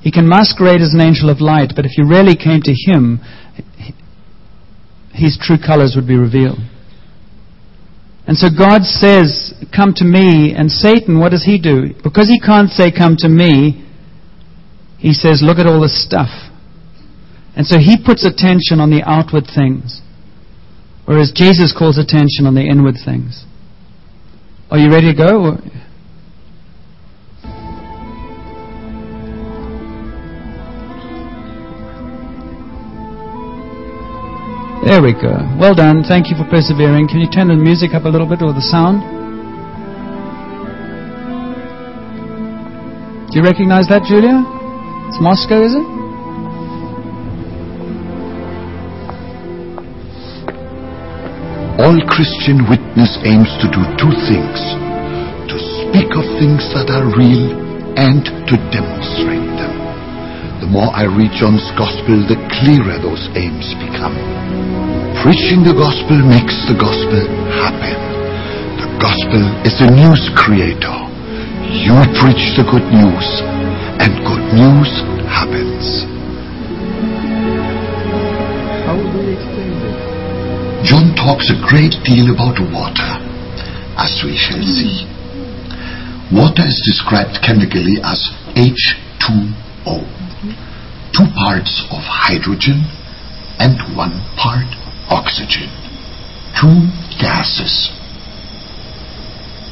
He 0.00 0.10
can 0.10 0.28
masquerade 0.28 0.80
as 0.80 0.92
an 0.92 1.00
angel 1.00 1.30
of 1.30 1.40
light, 1.40 1.72
but 1.76 1.84
if 1.84 1.96
you 1.96 2.08
really 2.08 2.36
came 2.36 2.60
to 2.62 2.74
him, 2.74 3.20
his 5.12 5.38
true 5.40 5.56
colors 5.58 5.94
would 5.96 6.06
be 6.06 6.16
revealed. 6.16 6.58
And 8.26 8.36
so 8.36 8.48
God 8.50 8.82
says, 8.82 9.54
Come 9.74 9.94
to 9.96 10.04
me. 10.04 10.54
And 10.56 10.70
Satan, 10.70 11.20
what 11.20 11.30
does 11.30 11.44
he 11.44 11.58
do? 11.58 11.94
Because 12.02 12.28
he 12.28 12.40
can't 12.40 12.70
say, 12.70 12.90
Come 12.90 13.16
to 13.18 13.28
me, 13.28 13.86
he 14.98 15.12
says, 15.12 15.40
Look 15.42 15.58
at 15.58 15.66
all 15.66 15.80
this 15.80 16.04
stuff. 16.04 16.30
And 17.56 17.66
so 17.66 17.78
he 17.78 17.96
puts 17.96 18.26
attention 18.26 18.80
on 18.80 18.90
the 18.90 19.02
outward 19.06 19.44
things, 19.54 20.02
whereas 21.06 21.32
Jesus 21.34 21.74
calls 21.76 21.96
attention 21.96 22.44
on 22.44 22.54
the 22.54 22.66
inward 22.66 22.96
things. 23.02 23.46
Are 24.70 24.78
you 24.78 24.90
ready 24.90 25.12
to 25.12 25.16
go? 25.16 25.56
There 34.84 35.02
we 35.02 35.12
go. 35.12 35.32
Well 35.58 35.74
done. 35.74 36.04
Thank 36.04 36.28
you 36.28 36.36
for 36.36 36.44
persevering. 36.44 37.08
Can 37.08 37.18
you 37.18 37.30
turn 37.30 37.48
the 37.48 37.56
music 37.56 37.94
up 37.94 38.04
a 38.04 38.08
little 38.08 38.28
bit 38.28 38.42
or 38.42 38.52
the 38.52 38.60
sound? 38.60 39.00
Do 43.32 43.40
you 43.40 43.44
recognize 43.44 43.88
that, 43.88 44.02
Julia? 44.08 44.44
It's 45.08 45.20
Moscow, 45.20 45.62
is 45.64 45.74
it? 45.74 45.86
All 51.82 52.00
Christian 52.08 52.64
witness 52.70 53.18
aims 53.28 53.52
to 53.60 53.68
do 53.68 53.82
two 54.00 54.12
things 54.24 54.58
to 55.50 55.56
speak 55.60 56.10
of 56.16 56.24
things 56.40 56.64
that 56.72 56.88
are 56.88 57.06
real 57.12 57.52
and 57.98 58.24
to 58.24 58.56
demonstrate. 58.72 59.35
The 60.66 60.82
more 60.82 60.90
I 60.90 61.06
read 61.06 61.30
John's 61.30 61.70
gospel, 61.78 62.26
the 62.26 62.34
clearer 62.58 62.98
those 62.98 63.30
aims 63.38 63.70
become. 63.78 64.18
Preaching 65.22 65.62
the 65.62 65.70
gospel 65.70 66.18
makes 66.26 66.58
the 66.66 66.74
gospel 66.74 67.22
happen. 67.54 67.94
The 68.74 68.90
gospel 68.98 69.46
is 69.62 69.78
the 69.78 69.94
news 69.94 70.26
creator. 70.34 70.98
You 71.70 71.94
preach 72.18 72.58
the 72.58 72.66
good 72.66 72.82
news, 72.90 73.28
and 74.02 74.10
good 74.26 74.42
news 74.58 74.90
happens. 75.30 76.02
How 78.90 78.98
will 78.98 79.22
we 79.22 79.38
explain 79.38 79.70
this? 79.86 80.02
John 80.82 81.14
talks 81.14 81.46
a 81.46 81.62
great 81.62 81.94
deal 82.02 82.34
about 82.34 82.58
water, 82.74 83.12
as 84.02 84.18
we 84.26 84.34
shall 84.34 84.58
hmm. 84.58 84.74
see. 84.82 85.06
Water 86.34 86.66
is 86.66 86.74
described 86.90 87.38
chemically 87.46 88.02
as 88.02 88.18
H2O. 88.58 90.15
Two 91.16 91.32
parts 91.32 91.80
of 91.88 92.04
hydrogen 92.04 92.84
and 93.56 93.80
one 93.96 94.20
part 94.36 94.68
oxygen. 95.08 95.72
Two 96.52 96.92
gases. 97.16 97.88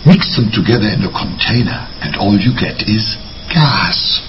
Mix 0.09 0.37
them 0.37 0.49
together 0.49 0.89
in 0.89 1.05
a 1.05 1.13
container 1.13 1.85
and 2.01 2.17
all 2.17 2.33
you 2.33 2.57
get 2.57 2.89
is 2.89 3.21
gas. 3.53 4.25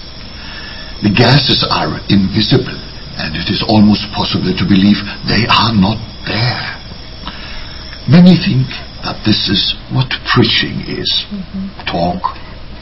The 1.03 1.11
gases 1.11 1.63
are 1.63 2.03
invisible 2.11 2.79
and 3.15 3.35
it 3.39 3.47
is 3.47 3.63
almost 3.63 4.11
possible 4.11 4.51
to 4.51 4.65
believe 4.67 4.99
they 5.27 5.47
are 5.47 5.71
not 5.71 5.99
there. 6.27 6.67
Many 8.11 8.35
think 8.35 8.67
that 9.07 9.23
this 9.23 9.47
is 9.47 9.71
what 9.95 10.11
preaching 10.27 10.83
is 10.83 11.07
mm-hmm. 11.31 11.87
talk, 11.87 12.35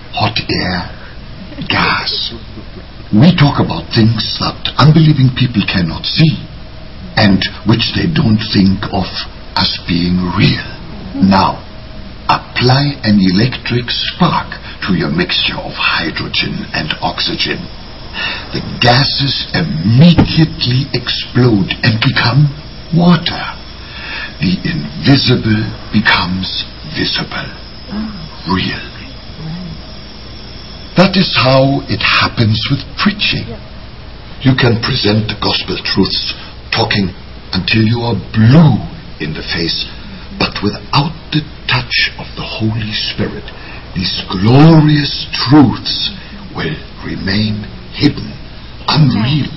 hot 0.10 0.38
air, 0.50 0.89
gas. 1.69 2.34
We 3.13 3.30
talk 3.38 3.62
about 3.62 3.86
things 3.93 4.41
that 4.41 4.58
unbelieving 4.82 5.30
people 5.38 5.62
cannot 5.69 6.02
see 6.02 6.34
and 7.13 7.45
which 7.69 7.93
they 7.93 8.10
don't 8.10 8.41
think 8.49 8.82
of 8.89 9.06
as 9.54 9.78
being 9.86 10.17
real. 10.34 10.65
Now, 11.21 11.62
apply 12.26 12.97
an 13.06 13.21
electric 13.21 13.93
spark 13.93 14.58
to 14.89 14.97
your 14.97 15.13
mixture 15.13 15.62
of 15.62 15.78
hydrogen 15.78 16.65
and 16.73 16.89
oxygen. 17.06 17.62
The 18.49 18.65
gases 18.82 19.45
immediately 19.54 20.89
explode 20.97 21.69
and 21.86 22.02
become 22.02 22.49
water. 22.97 23.45
The 24.41 24.58
invisible 24.65 25.69
becomes 25.93 26.65
visible, 26.97 27.49
real. 28.49 28.92
That 30.93 31.17
is 31.17 31.34
how 31.34 31.82
it 31.89 32.01
happens 32.06 32.58
with 32.69 32.86
preaching. 33.01 33.49
You 34.45 34.53
can 34.53 34.77
present 34.84 35.25
the 35.25 35.39
gospel 35.41 35.79
truths 35.82 36.38
talking 36.69 37.10
until 37.53 37.82
you 37.82 38.06
are 38.06 38.17
blue 38.34 38.77
in 39.17 39.34
the 39.34 39.41
face, 39.41 39.89
but 40.38 40.53
without 40.62 41.13
the 41.34 41.41
touch 41.65 42.13
of 42.21 42.29
the 42.38 42.45
Holy 42.45 42.93
Spirit, 42.93 43.45
these 43.97 44.21
glorious 44.29 45.25
truths 45.34 46.13
will 46.53 46.77
remain 47.01 47.65
hidden, 47.93 48.29
unreal, 48.89 49.49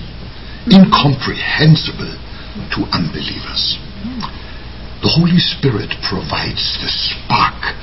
incomprehensible 0.72 2.16
to 2.72 2.80
unbelievers. 2.96 3.76
The 5.04 5.12
Holy 5.12 5.40
Spirit 5.40 5.92
provides 6.00 6.80
the 6.80 6.88
spark 6.88 7.76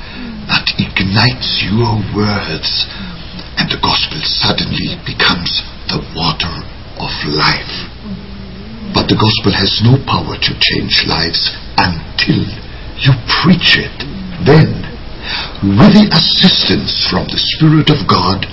that 0.49 0.73
ignites 0.81 1.61
your 1.61 2.01
words 2.17 2.89
and 3.57 3.69
the 3.69 3.81
gospel 3.81 4.19
suddenly 4.23 4.97
becomes 5.05 5.61
the 5.89 6.01
water 6.17 6.53
of 6.97 7.11
life. 7.29 7.75
But 8.93 9.09
the 9.09 9.17
gospel 9.17 9.53
has 9.53 9.81
no 9.81 9.97
power 10.05 10.37
to 10.37 10.51
change 10.57 11.05
lives 11.09 11.49
until 11.77 12.45
you 13.01 13.13
preach 13.41 13.77
it. 13.81 13.97
Then, 14.45 14.85
with 15.79 15.97
the 15.97 16.07
assistance 16.13 17.07
from 17.09 17.25
the 17.25 17.41
Spirit 17.57 17.89
of 17.89 18.05
God, 18.05 18.45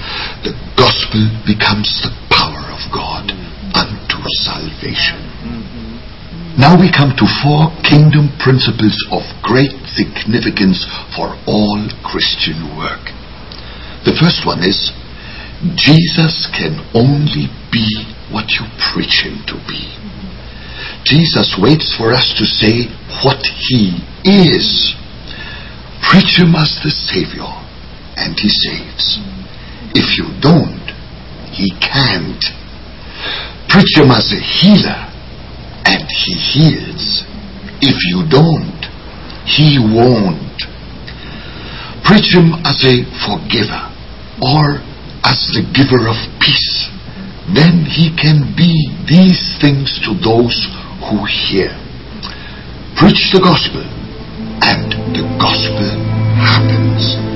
the 0.47 0.57
gospel 0.79 1.29
becomes 1.45 1.91
the 2.01 2.15
power 2.33 2.65
of 2.73 2.83
God 2.89 3.29
unto 3.77 4.19
salvation. 4.47 5.21
Now 6.59 6.79
we 6.79 6.91
come 6.91 7.15
to 7.17 7.27
four 7.45 7.71
kingdom 7.85 8.33
principles 8.41 8.97
of 9.13 9.23
great 9.43 9.77
significance 9.93 10.83
for 11.15 11.37
all 11.47 11.79
Christian 12.03 12.77
work. 12.77 13.20
The 14.05 14.17
first 14.17 14.47
one 14.47 14.65
is 14.65 14.93
Jesus 15.77 16.49
can 16.57 16.81
only 16.97 17.53
be 17.69 17.85
what 18.33 18.49
you 18.57 18.65
preach 18.93 19.21
him 19.29 19.45
to 19.45 19.61
be. 19.69 19.93
Jesus 21.05 21.57
waits 21.61 21.93
for 21.97 22.13
us 22.13 22.33
to 22.39 22.45
say 22.49 22.89
what 23.21 23.45
he 23.45 24.01
is. 24.25 24.97
Preach 26.09 26.41
him 26.41 26.57
as 26.57 26.81
the 26.81 26.89
Savior, 26.89 27.53
and 28.17 28.33
he 28.41 28.49
saves. 28.49 29.21
If 29.93 30.17
you 30.17 30.33
don't, 30.41 30.81
he 31.53 31.69
can't. 31.77 32.41
Preach 33.69 34.01
him 34.01 34.11
as 34.11 34.33
a 34.33 34.41
healer, 34.41 35.13
and 35.85 36.09
he 36.09 36.35
heals. 36.41 37.25
If 37.83 38.01
you 38.09 38.25
don't, 38.29 38.81
he 39.45 39.77
won't. 39.77 40.57
Preach 42.03 42.33
him 42.33 42.55
as 42.65 42.81
a 42.85 43.05
forgiver 43.29 43.90
or 44.41 44.81
as 45.25 45.39
the 45.53 45.65
giver 45.77 46.09
of 46.09 46.17
peace. 46.41 46.89
Then 47.55 47.85
he 47.85 48.15
can 48.17 48.55
be 48.57 48.73
these 49.09 49.59
things 49.61 50.01
to 50.05 50.15
those 50.23 50.57
who 51.09 51.25
hear. 51.25 51.71
Preach 52.97 53.33
the 53.33 53.41
gospel, 53.43 53.85
and 54.63 54.93
the 55.15 55.25
gospel 55.41 55.89
happens. 56.37 57.30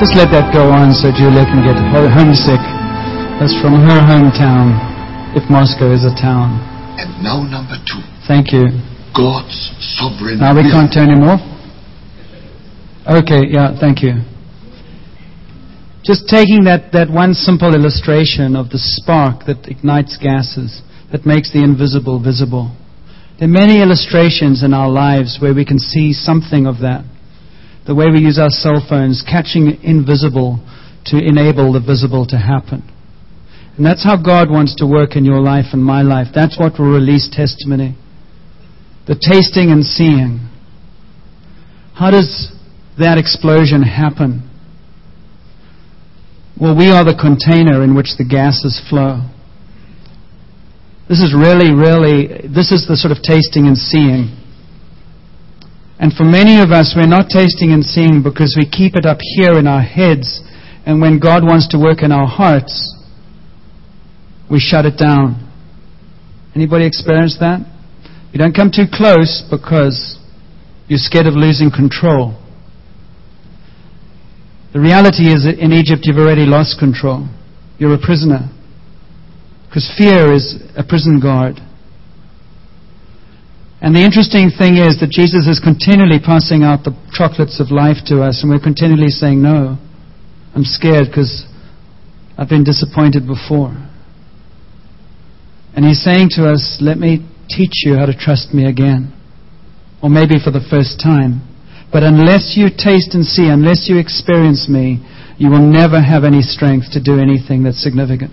Just 0.00 0.16
let 0.16 0.32
that 0.32 0.48
go 0.48 0.72
on 0.72 0.96
so 0.96 1.12
Julia 1.12 1.44
can 1.44 1.60
get 1.60 1.76
homesick. 1.76 2.56
That's 3.36 3.52
from 3.60 3.76
her 3.84 4.00
hometown, 4.00 4.72
if 5.36 5.44
Moscow 5.52 5.92
is 5.92 6.08
a 6.08 6.14
town. 6.16 6.56
And 6.96 7.20
now 7.20 7.44
number 7.44 7.76
two, 7.84 8.00
Thank 8.24 8.48
you. 8.56 8.64
God's 9.12 9.52
sovereign 10.00 10.40
Now 10.40 10.56
we 10.56 10.64
can't 10.64 10.88
turn 10.88 11.12
him 11.12 11.20
off? 11.28 11.44
Okay, 13.12 13.44
yeah, 13.52 13.76
thank 13.76 14.00
you. 14.00 14.24
Just 16.02 16.28
taking 16.32 16.64
that, 16.64 16.96
that 16.96 17.12
one 17.12 17.34
simple 17.34 17.74
illustration 17.74 18.56
of 18.56 18.70
the 18.70 18.80
spark 18.80 19.44
that 19.44 19.68
ignites 19.68 20.16
gases, 20.16 20.80
that 21.12 21.26
makes 21.26 21.52
the 21.52 21.60
invisible 21.60 22.16
visible. 22.16 22.72
There 23.36 23.48
are 23.48 23.52
many 23.52 23.82
illustrations 23.82 24.64
in 24.64 24.72
our 24.72 24.88
lives 24.88 25.36
where 25.44 25.52
we 25.52 25.66
can 25.66 25.78
see 25.78 26.14
something 26.14 26.64
of 26.64 26.80
that. 26.80 27.04
The 27.90 27.96
way 27.96 28.06
we 28.06 28.20
use 28.20 28.38
our 28.38 28.54
cell 28.54 28.78
phones, 28.88 29.26
catching 29.26 29.82
invisible 29.82 30.62
to 31.06 31.18
enable 31.18 31.72
the 31.72 31.82
visible 31.82 32.24
to 32.30 32.38
happen. 32.38 32.86
And 33.76 33.84
that's 33.84 34.04
how 34.04 34.14
God 34.14 34.48
wants 34.48 34.76
to 34.76 34.86
work 34.86 35.16
in 35.16 35.24
your 35.24 35.40
life 35.40 35.74
and 35.74 35.82
my 35.82 36.02
life. 36.02 36.28
That's 36.32 36.56
what 36.56 36.78
will 36.78 36.94
release 36.94 37.26
testimony. 37.26 37.98
The 39.08 39.18
tasting 39.18 39.74
and 39.74 39.82
seeing. 39.82 40.38
How 41.98 42.12
does 42.12 42.54
that 42.96 43.18
explosion 43.18 43.82
happen? 43.82 44.48
Well, 46.60 46.78
we 46.78 46.92
are 46.94 47.02
the 47.02 47.18
container 47.18 47.82
in 47.82 47.96
which 47.96 48.14
the 48.16 48.24
gases 48.24 48.80
flow. 48.88 49.18
This 51.08 51.18
is 51.18 51.34
really, 51.34 51.74
really, 51.74 52.46
this 52.46 52.70
is 52.70 52.86
the 52.86 52.94
sort 52.94 53.10
of 53.10 53.18
tasting 53.20 53.66
and 53.66 53.76
seeing. 53.76 54.30
And 56.00 56.14
for 56.14 56.24
many 56.24 56.62
of 56.62 56.70
us, 56.70 56.94
we're 56.96 57.06
not 57.06 57.28
tasting 57.28 57.72
and 57.72 57.84
seeing 57.84 58.22
because 58.24 58.56
we 58.58 58.64
keep 58.64 58.96
it 58.96 59.04
up 59.04 59.18
here 59.20 59.58
in 59.58 59.66
our 59.66 59.82
heads. 59.82 60.40
And 60.86 60.98
when 60.98 61.20
God 61.20 61.44
wants 61.44 61.68
to 61.68 61.78
work 61.78 62.02
in 62.02 62.10
our 62.10 62.26
hearts, 62.26 62.72
we 64.50 64.58
shut 64.58 64.86
it 64.86 64.96
down. 64.96 65.46
Anybody 66.56 66.86
experience 66.86 67.36
that? 67.40 67.60
You 68.32 68.38
don't 68.38 68.56
come 68.56 68.70
too 68.74 68.86
close 68.90 69.44
because 69.50 70.18
you're 70.88 70.98
scared 70.98 71.26
of 71.26 71.34
losing 71.34 71.70
control. 71.70 72.34
The 74.72 74.80
reality 74.80 75.28
is 75.28 75.44
that 75.44 75.58
in 75.58 75.72
Egypt 75.72 76.02
you've 76.04 76.16
already 76.16 76.46
lost 76.46 76.78
control. 76.78 77.28
You're 77.78 77.94
a 77.94 78.00
prisoner. 78.00 78.48
Because 79.68 79.92
fear 79.98 80.32
is 80.32 80.62
a 80.76 80.82
prison 80.82 81.20
guard. 81.20 81.60
And 83.80 83.96
the 83.96 84.04
interesting 84.04 84.52
thing 84.52 84.76
is 84.76 85.00
that 85.00 85.08
Jesus 85.08 85.48
is 85.48 85.56
continually 85.56 86.20
passing 86.20 86.68
out 86.68 86.84
the 86.84 86.92
chocolates 87.16 87.64
of 87.64 87.72
life 87.72 88.04
to 88.12 88.20
us, 88.20 88.44
and 88.44 88.52
we're 88.52 88.60
continually 88.60 89.08
saying, 89.08 89.40
No, 89.40 89.80
I'm 90.52 90.68
scared 90.68 91.08
because 91.08 91.48
I've 92.36 92.52
been 92.52 92.64
disappointed 92.64 93.24
before. 93.24 93.72
And 95.72 95.88
He's 95.88 96.04
saying 96.04 96.36
to 96.36 96.52
us, 96.52 96.76
Let 96.84 97.00
me 97.00 97.24
teach 97.48 97.88
you 97.88 97.96
how 97.96 98.04
to 98.04 98.12
trust 98.12 98.52
me 98.52 98.68
again. 98.68 99.16
Or 100.04 100.12
maybe 100.12 100.36
for 100.36 100.52
the 100.52 100.64
first 100.68 101.00
time. 101.00 101.40
But 101.88 102.04
unless 102.04 102.54
you 102.60 102.68
taste 102.68 103.16
and 103.16 103.24
see, 103.24 103.48
unless 103.48 103.88
you 103.88 103.96
experience 103.96 104.68
me, 104.68 105.00
you 105.40 105.48
will 105.48 105.64
never 105.64 106.00
have 106.00 106.24
any 106.24 106.44
strength 106.44 106.92
to 106.92 107.02
do 107.02 107.18
anything 107.18 107.64
that's 107.64 107.82
significant. 107.82 108.30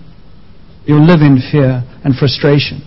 You'll 0.84 1.08
live 1.08 1.24
in 1.24 1.40
fear 1.40 1.84
and 2.04 2.14
frustration. 2.14 2.84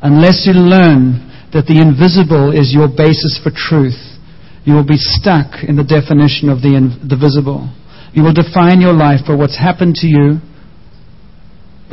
Unless 0.00 0.48
you 0.48 0.52
learn 0.52 1.33
that 1.54 1.70
the 1.70 1.78
invisible 1.78 2.50
is 2.50 2.74
your 2.74 2.90
basis 2.90 3.38
for 3.38 3.54
truth, 3.54 4.18
you 4.66 4.74
will 4.74 4.86
be 4.86 4.98
stuck 4.98 5.62
in 5.62 5.78
the 5.78 5.86
definition 5.86 6.50
of 6.50 6.60
the, 6.60 6.74
in, 6.74 6.98
the 7.06 7.16
visible. 7.16 7.70
You 8.12 8.26
will 8.26 8.34
define 8.34 8.82
your 8.82 8.92
life 8.92 9.22
by 9.26 9.38
what's 9.38 9.56
happened 9.56 9.94
to 10.02 10.06
you, 10.06 10.42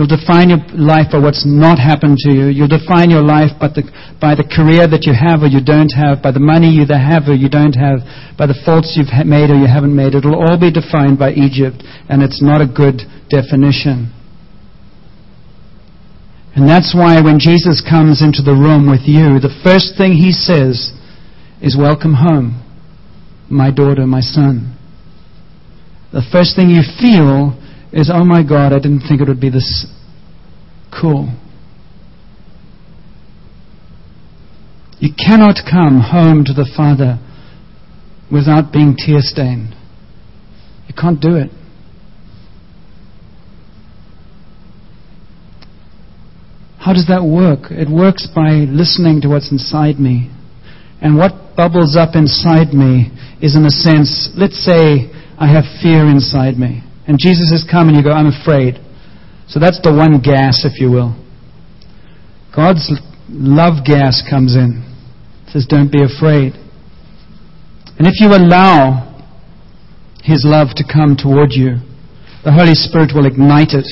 You'll 0.02 0.08
define 0.08 0.50
your 0.50 0.64
life 0.74 1.12
by 1.12 1.20
what's 1.20 1.46
not 1.46 1.78
happened 1.78 2.18
to 2.26 2.34
you. 2.34 2.48
You'll 2.48 2.72
define 2.72 3.12
your 3.12 3.22
life 3.22 3.52
by 3.60 3.68
the, 3.68 3.84
by 4.18 4.34
the 4.34 4.48
career 4.48 4.88
that 4.88 5.06
you 5.06 5.14
have 5.14 5.44
or 5.44 5.50
you 5.52 5.62
don't 5.62 5.92
have, 5.92 6.24
by 6.24 6.32
the 6.32 6.40
money 6.40 6.72
you 6.72 6.88
either 6.88 6.98
have 6.98 7.28
or 7.28 7.36
you 7.36 7.50
don't 7.54 7.76
have, 7.76 8.00
by 8.34 8.48
the 8.48 8.58
faults 8.64 8.96
you've 8.96 9.12
made 9.28 9.52
or 9.52 9.60
you 9.60 9.68
haven't 9.68 9.94
made. 9.94 10.16
It'll 10.16 10.40
all 10.40 10.58
be 10.58 10.72
defined 10.72 11.20
by 11.20 11.36
Egypt, 11.36 11.84
and 12.10 12.24
it's 12.24 12.42
not 12.42 12.64
a 12.64 12.70
good 12.72 13.04
definition. 13.28 14.10
And 16.56 16.68
that's 16.68 16.94
why 16.94 17.22
when 17.22 17.40
Jesus 17.40 17.82
comes 17.82 18.22
into 18.22 18.42
the 18.42 18.52
room 18.52 18.90
with 18.90 19.08
you, 19.08 19.40
the 19.40 19.56
first 19.64 19.96
thing 19.98 20.14
he 20.14 20.32
says 20.32 20.92
is, 21.62 21.78
Welcome 21.80 22.14
home, 22.14 22.60
my 23.50 23.72
daughter, 23.72 24.06
my 24.06 24.20
son. 24.20 24.78
The 26.12 26.24
first 26.32 26.58
thing 26.58 26.70
you 26.70 26.84
feel 27.00 27.58
is, 27.94 28.12
oh 28.14 28.26
my 28.26 28.44
God, 28.44 28.74
I 28.74 28.80
didn't 28.80 29.08
think 29.08 29.22
it 29.22 29.28
would 29.30 29.40
be 29.40 29.50
this 29.50 29.88
cool. 30.92 31.34
You 35.00 35.10
cannot 35.16 35.56
come 35.70 36.02
home 36.02 36.44
to 36.46 36.54
the 36.54 36.70
Father 36.76 37.18
without 38.32 38.74
being 38.74 38.96
tear 38.96 39.20
stained. 39.20 39.74
You 40.88 40.94
can't 40.94 41.20
do 41.20 41.36
it. 41.36 41.50
How 46.82 46.94
does 46.94 47.06
that 47.14 47.22
work? 47.22 47.70
It 47.70 47.86
works 47.86 48.26
by 48.26 48.66
listening 48.66 49.22
to 49.22 49.30
what's 49.30 49.54
inside 49.54 50.02
me. 50.02 50.34
And 50.98 51.14
what 51.16 51.54
bubbles 51.56 51.94
up 51.94 52.18
inside 52.18 52.74
me 52.74 53.14
is, 53.38 53.54
in 53.54 53.66
a 53.66 53.70
sense, 53.70 54.34
let's 54.34 54.58
say 54.66 55.14
I 55.38 55.46
have 55.46 55.66
fear 55.82 56.10
inside 56.10 56.58
me. 56.58 56.82
And 57.06 57.22
Jesus 57.22 57.54
has 57.54 57.62
come 57.70 57.88
and 57.88 57.98
you 57.98 58.02
go, 58.02 58.10
I'm 58.10 58.34
afraid. 58.34 58.82
So 59.46 59.60
that's 59.62 59.78
the 59.82 59.94
one 59.94 60.22
gas, 60.26 60.66
if 60.66 60.82
you 60.82 60.90
will. 60.90 61.14
God's 62.56 62.90
love 63.30 63.86
gas 63.86 64.26
comes 64.26 64.58
in. 64.58 64.82
It 65.46 65.54
says, 65.54 65.70
don't 65.70 65.92
be 65.92 66.02
afraid. 66.02 66.58
And 68.02 68.10
if 68.10 68.18
you 68.18 68.34
allow 68.34 69.22
His 70.24 70.42
love 70.46 70.74
to 70.82 70.84
come 70.84 71.14
toward 71.14 71.54
you, 71.54 71.78
the 72.42 72.54
Holy 72.54 72.74
Spirit 72.74 73.14
will 73.14 73.30
ignite 73.30 73.78
it, 73.78 73.86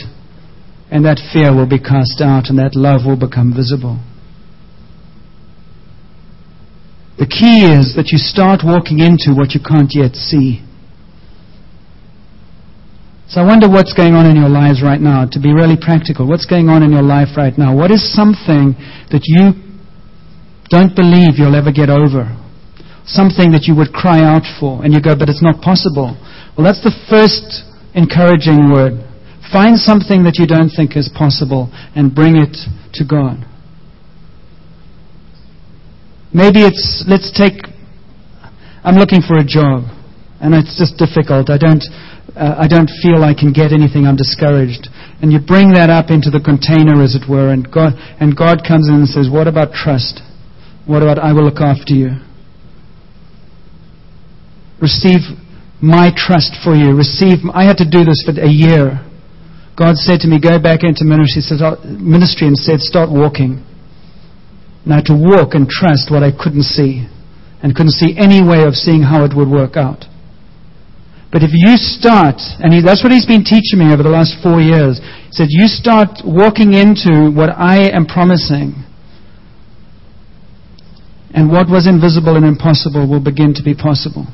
and 0.92 1.06
that 1.06 1.22
fear 1.32 1.54
will 1.54 1.70
be 1.70 1.80
cast 1.80 2.22
out, 2.22 2.50
and 2.50 2.58
that 2.58 2.76
love 2.76 3.06
will 3.06 3.20
become 3.20 3.54
visible. 3.54 4.02
The 7.20 7.28
key 7.28 7.68
is 7.68 8.00
that 8.00 8.16
you 8.16 8.18
start 8.18 8.64
walking 8.64 9.04
into 9.04 9.36
what 9.36 9.52
you 9.52 9.60
can't 9.60 9.92
yet 9.92 10.16
see. 10.16 10.64
So 13.28 13.42
I 13.42 13.46
wonder 13.46 13.70
what's 13.70 13.94
going 13.94 14.16
on 14.16 14.26
in 14.26 14.40
your 14.40 14.50
lives 14.50 14.82
right 14.82 15.00
now, 15.00 15.28
to 15.30 15.38
be 15.38 15.54
really 15.54 15.78
practical. 15.78 16.26
What's 16.26 16.48
going 16.48 16.70
on 16.70 16.82
in 16.82 16.90
your 16.90 17.06
life 17.06 17.36
right 17.38 17.54
now? 17.54 17.76
What 17.76 17.92
is 17.92 18.02
something 18.16 18.74
that 19.12 19.28
you 19.28 19.54
don't 20.72 20.96
believe 20.96 21.38
you'll 21.38 21.60
ever 21.60 21.76
get 21.76 21.92
over? 21.92 22.26
Something 23.06 23.52
that 23.52 23.68
you 23.68 23.76
would 23.76 23.92
cry 23.92 24.24
out 24.24 24.48
for, 24.58 24.82
and 24.82 24.94
you 24.94 25.02
go, 25.02 25.14
but 25.14 25.30
it's 25.30 25.44
not 25.44 25.62
possible. 25.62 26.18
Well, 26.58 26.66
that's 26.66 26.82
the 26.82 26.96
first 27.12 27.68
encouraging 27.94 28.72
word. 28.72 29.09
Find 29.52 29.78
something 29.78 30.24
that 30.24 30.38
you 30.38 30.46
don't 30.46 30.70
think 30.70 30.96
is 30.96 31.10
possible 31.10 31.70
and 31.96 32.14
bring 32.14 32.38
it 32.38 32.54
to 32.94 33.04
God. 33.04 33.46
Maybe 36.34 36.62
it's, 36.62 37.04
let's 37.10 37.34
take, 37.34 37.66
I'm 38.86 38.96
looking 38.96 39.26
for 39.26 39.42
a 39.42 39.44
job, 39.44 39.90
and 40.38 40.54
it's 40.54 40.78
just 40.78 41.02
difficult. 41.02 41.50
I 41.50 41.58
don't, 41.58 41.82
uh, 42.38 42.62
I 42.62 42.68
don't 42.70 42.90
feel 43.02 43.26
I 43.26 43.34
can 43.34 43.50
get 43.52 43.74
anything, 43.74 44.06
I'm 44.06 44.16
discouraged. 44.16 44.94
And 45.22 45.34
you 45.34 45.40
bring 45.42 45.74
that 45.74 45.90
up 45.90 46.14
into 46.14 46.30
the 46.30 46.40
container, 46.40 47.02
as 47.02 47.18
it 47.18 47.26
were, 47.26 47.50
and 47.50 47.66
God, 47.66 47.98
and 48.22 48.38
God 48.38 48.62
comes 48.62 48.88
in 48.88 49.02
and 49.02 49.10
says, 49.10 49.26
What 49.26 49.50
about 49.50 49.74
trust? 49.74 50.22
What 50.86 51.02
about 51.02 51.18
I 51.18 51.34
will 51.34 51.50
look 51.50 51.62
after 51.62 51.98
you? 51.98 52.22
Receive 54.80 55.26
my 55.82 56.14
trust 56.16 56.56
for 56.64 56.76
you. 56.76 56.96
Receive, 56.96 57.42
I 57.54 57.66
had 57.66 57.78
to 57.78 57.90
do 57.90 58.06
this 58.06 58.22
for 58.24 58.38
a 58.40 58.48
year. 58.48 59.02
God 59.80 59.96
said 59.96 60.20
to 60.22 60.28
me, 60.28 60.44
Go 60.44 60.60
back 60.60 60.84
into 60.84 61.08
ministry, 61.08 61.40
oh, 61.64 61.80
ministry 61.88 62.52
and 62.52 62.58
said, 62.60 62.84
Start 62.84 63.08
walking. 63.10 63.64
Now 64.86 65.00
to 65.08 65.16
walk 65.16 65.56
and 65.56 65.70
trust 65.72 66.12
what 66.12 66.22
I 66.22 66.36
couldn't 66.36 66.68
see 66.68 67.08
and 67.64 67.72
couldn't 67.72 67.96
see 67.96 68.16
any 68.20 68.44
way 68.44 68.68
of 68.68 68.76
seeing 68.76 69.04
how 69.04 69.24
it 69.24 69.32
would 69.36 69.48
work 69.48 69.80
out. 69.80 70.04
But 71.32 71.44
if 71.44 71.52
you 71.54 71.78
start, 71.78 72.42
and 72.60 72.74
he, 72.74 72.82
that's 72.82 73.04
what 73.04 73.14
he's 73.14 73.26
been 73.26 73.44
teaching 73.44 73.80
me 73.80 73.94
over 73.94 74.04
the 74.04 74.12
last 74.12 74.36
four 74.42 74.60
years, 74.60 75.00
he 75.00 75.32
said, 75.32 75.48
you 75.50 75.68
start 75.68 76.26
walking 76.26 76.74
into 76.74 77.30
what 77.30 77.54
I 77.54 77.88
am 77.94 78.08
promising, 78.08 78.84
and 81.32 81.52
what 81.52 81.70
was 81.70 81.86
invisible 81.86 82.36
and 82.36 82.46
impossible 82.46 83.08
will 83.08 83.24
begin 83.24 83.54
to 83.54 83.64
be 83.64 83.76
possible. 83.76 84.26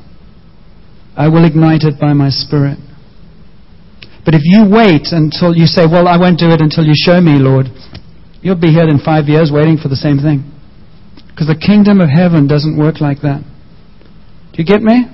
I 1.18 1.28
will 1.28 1.44
ignite 1.44 1.84
it 1.84 2.00
by 2.00 2.14
my 2.14 2.30
Spirit. 2.30 2.80
But 4.26 4.34
if 4.34 4.42
you 4.44 4.66
wait 4.66 5.14
until 5.14 5.56
you 5.56 5.70
say, 5.70 5.86
Well, 5.86 6.10
I 6.10 6.18
won't 6.18 6.42
do 6.42 6.50
it 6.50 6.60
until 6.60 6.84
you 6.84 6.98
show 6.98 7.22
me, 7.22 7.38
Lord, 7.38 7.70
you'll 8.42 8.60
be 8.60 8.74
here 8.74 8.90
in 8.90 8.98
five 9.00 9.30
years 9.30 9.54
waiting 9.54 9.78
for 9.78 9.88
the 9.88 9.96
same 9.96 10.18
thing. 10.18 10.44
Because 11.30 11.48
the 11.48 11.56
kingdom 11.56 12.02
of 12.02 12.10
heaven 12.10 12.48
doesn't 12.48 12.76
work 12.76 13.00
like 13.00 13.22
that. 13.22 13.46
Do 14.52 14.56
you 14.58 14.66
get 14.66 14.82
me? 14.82 15.06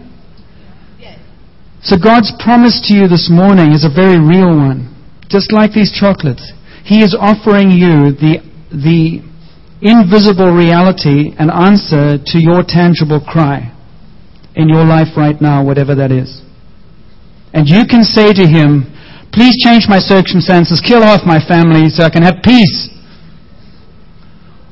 So 1.83 1.97
God's 1.97 2.31
promise 2.37 2.77
to 2.87 2.93
you 2.93 3.07
this 3.07 3.27
morning 3.29 3.73
is 3.73 3.83
a 3.83 3.89
very 3.89 4.21
real 4.21 4.53
one. 4.53 4.93
Just 5.29 5.51
like 5.51 5.73
these 5.73 5.91
chocolates. 5.91 6.45
He 6.85 7.01
is 7.01 7.17
offering 7.17 7.71
you 7.71 8.13
the, 8.13 8.37
the 8.69 9.25
invisible 9.81 10.53
reality 10.53 11.33
and 11.39 11.49
answer 11.49 12.21
to 12.21 12.37
your 12.37 12.61
tangible 12.61 13.19
cry 13.19 13.73
in 14.55 14.69
your 14.69 14.85
life 14.85 15.17
right 15.17 15.41
now, 15.41 15.65
whatever 15.65 15.95
that 15.95 16.11
is. 16.11 16.41
And 17.53 17.67
you 17.67 17.85
can 17.89 18.03
say 18.03 18.31
to 18.31 18.45
Him, 18.45 18.85
Please 19.31 19.55
change 19.63 19.87
my 19.87 19.99
circumstances, 19.99 20.83
kill 20.85 21.03
off 21.03 21.21
my 21.25 21.39
family 21.39 21.89
so 21.89 22.03
I 22.03 22.09
can 22.09 22.23
have 22.23 22.43
peace. 22.43 22.89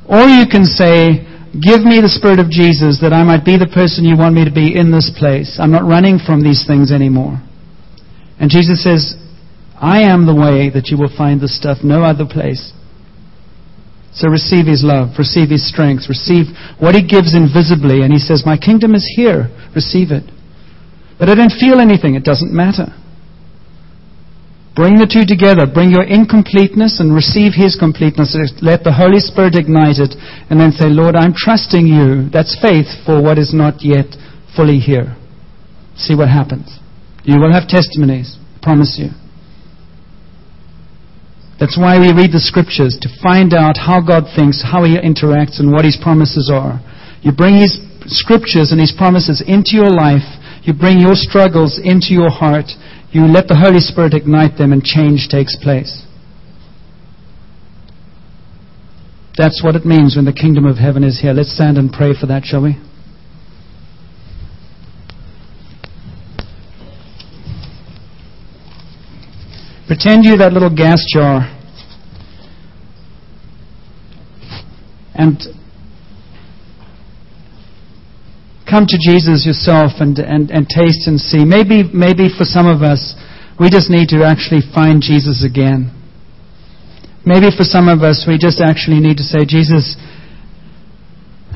Or 0.08 0.28
you 0.28 0.46
can 0.50 0.66
say, 0.66 1.26
Give 1.50 1.82
me 1.82 1.98
the 1.98 2.14
Spirit 2.14 2.38
of 2.38 2.54
Jesus 2.54 3.02
that 3.02 3.10
I 3.10 3.26
might 3.26 3.42
be 3.42 3.58
the 3.58 3.74
person 3.74 4.06
you 4.06 4.14
want 4.14 4.38
me 4.38 4.46
to 4.46 4.54
be 4.54 4.78
in 4.78 4.94
this 4.94 5.10
place. 5.10 5.58
I'm 5.58 5.74
not 5.74 5.82
running 5.82 6.22
from 6.22 6.46
these 6.46 6.62
things 6.62 6.94
anymore. 6.94 7.42
And 8.38 8.54
Jesus 8.54 8.86
says, 8.86 9.18
I 9.74 10.06
am 10.06 10.30
the 10.30 10.38
way 10.38 10.70
that 10.70 10.94
you 10.94 10.98
will 11.02 11.10
find 11.10 11.42
this 11.42 11.58
stuff, 11.58 11.82
no 11.82 12.06
other 12.06 12.30
place. 12.30 12.70
So 14.14 14.30
receive 14.30 14.70
His 14.70 14.86
love, 14.86 15.18
receive 15.18 15.50
His 15.50 15.66
strength, 15.66 16.06
receive 16.06 16.54
what 16.78 16.94
He 16.94 17.02
gives 17.02 17.34
invisibly. 17.34 18.06
And 18.06 18.14
He 18.14 18.22
says, 18.22 18.46
My 18.46 18.58
kingdom 18.58 18.94
is 18.94 19.06
here, 19.18 19.50
receive 19.74 20.14
it. 20.14 20.30
But 21.18 21.30
I 21.30 21.36
don't 21.36 21.54
feel 21.58 21.82
anything, 21.82 22.14
it 22.14 22.24
doesn't 22.24 22.54
matter. 22.54 22.94
Bring 24.80 24.96
the 24.96 25.12
two 25.12 25.28
together. 25.28 25.68
Bring 25.68 25.92
your 25.92 26.08
incompleteness 26.08 27.04
and 27.04 27.12
receive 27.12 27.52
His 27.52 27.76
completeness. 27.76 28.32
Let 28.64 28.88
the 28.88 28.96
Holy 28.96 29.20
Spirit 29.20 29.60
ignite 29.60 30.00
it. 30.00 30.16
And 30.48 30.56
then 30.56 30.72
say, 30.72 30.88
Lord, 30.88 31.20
I'm 31.20 31.36
trusting 31.36 31.84
you. 31.84 32.32
That's 32.32 32.56
faith 32.64 32.88
for 33.04 33.20
what 33.20 33.36
is 33.36 33.52
not 33.52 33.84
yet 33.84 34.08
fully 34.56 34.80
here. 34.80 35.20
See 36.00 36.16
what 36.16 36.32
happens. 36.32 36.80
You 37.28 37.44
will 37.44 37.52
have 37.52 37.68
testimonies. 37.68 38.40
I 38.40 38.60
promise 38.64 38.96
you. 38.96 39.12
That's 41.60 41.76
why 41.76 42.00
we 42.00 42.16
read 42.16 42.32
the 42.32 42.40
scriptures, 42.40 42.96
to 43.04 43.12
find 43.20 43.52
out 43.52 43.76
how 43.76 44.00
God 44.00 44.32
thinks, 44.32 44.64
how 44.64 44.88
He 44.88 44.96
interacts, 44.96 45.60
and 45.60 45.76
what 45.76 45.84
His 45.84 46.00
promises 46.00 46.48
are. 46.48 46.80
You 47.20 47.36
bring 47.36 47.60
His 47.60 47.76
scriptures 48.08 48.72
and 48.72 48.80
His 48.80 48.96
promises 48.96 49.44
into 49.44 49.76
your 49.76 49.92
life. 49.92 50.24
You 50.64 50.72
bring 50.72 51.04
your 51.04 51.20
struggles 51.20 51.76
into 51.84 52.16
your 52.16 52.32
heart 52.32 52.72
you 53.12 53.26
let 53.26 53.48
the 53.48 53.56
Holy 53.56 53.80
Spirit 53.80 54.14
ignite 54.14 54.58
them 54.58 54.72
and 54.72 54.84
change 54.84 55.28
takes 55.30 55.56
place. 55.56 56.06
That's 59.36 59.64
what 59.64 59.76
it 59.76 59.86
means 59.86 60.16
when 60.16 60.26
the 60.26 60.34
kingdom 60.34 60.66
of 60.66 60.78
heaven 60.78 61.04
is 61.04 61.20
here. 61.22 61.34
Let's 61.34 61.54
stand 61.54 61.78
and 61.78 61.92
pray 61.92 62.14
for 62.20 62.28
that, 62.28 62.44
shall 62.46 62.62
we? 62.62 62.76
Pretend 69.88 70.24
you're 70.24 70.38
that 70.38 70.54
little 70.54 70.70
gas 70.70 71.04
jar. 71.12 71.56
And 75.16 75.42
come 78.70 78.86
to 78.86 78.98
Jesus 79.02 79.50
yourself 79.50 79.98
and, 80.00 80.20
and, 80.20 80.52
and 80.52 80.70
taste 80.70 81.10
and 81.10 81.20
see. 81.20 81.44
Maybe, 81.44 81.82
maybe 81.90 82.30
for 82.30 82.46
some 82.46 82.70
of 82.70 82.86
us, 82.86 83.18
we 83.60 83.70
just 83.70 83.90
need 83.90 84.14
to 84.14 84.22
actually 84.24 84.62
find 84.62 85.02
Jesus 85.02 85.44
again. 85.44 85.90
Maybe 87.26 87.50
for 87.52 87.66
some 87.66 87.90
of 87.90 88.06
us, 88.06 88.24
we 88.30 88.38
just 88.38 88.62
actually 88.62 89.02
need 89.02 89.18
to 89.18 89.28
say, 89.28 89.44
Jesus, 89.44 89.98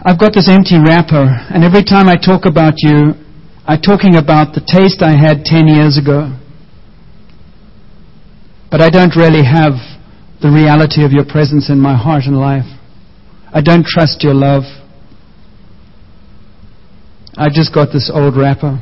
I've 0.03 0.19
got 0.19 0.33
this 0.33 0.49
empty 0.49 0.75
wrapper, 0.75 1.23
and 1.53 1.63
every 1.63 1.83
time 1.83 2.09
I 2.09 2.17
talk 2.19 2.43
about 2.43 2.73
you, 2.83 3.15
I'm 3.65 3.79
talking 3.79 4.15
about 4.19 4.51
the 4.51 4.59
taste 4.59 4.99
I 4.99 5.15
had 5.15 5.45
10 5.45 5.71
years 5.71 5.95
ago. 5.95 6.35
But 8.69 8.81
I 8.81 8.89
don't 8.89 9.15
really 9.15 9.45
have 9.45 9.79
the 10.41 10.51
reality 10.51 11.05
of 11.05 11.13
your 11.13 11.23
presence 11.23 11.69
in 11.69 11.79
my 11.79 11.95
heart 11.95 12.23
and 12.25 12.35
life. 12.35 12.67
I 13.53 13.61
don't 13.61 13.85
trust 13.85 14.23
your 14.23 14.33
love. 14.33 14.63
I 17.35 17.49
just 17.49 17.73
got 17.73 17.91
this 17.91 18.11
old 18.13 18.37
wrapper. 18.37 18.81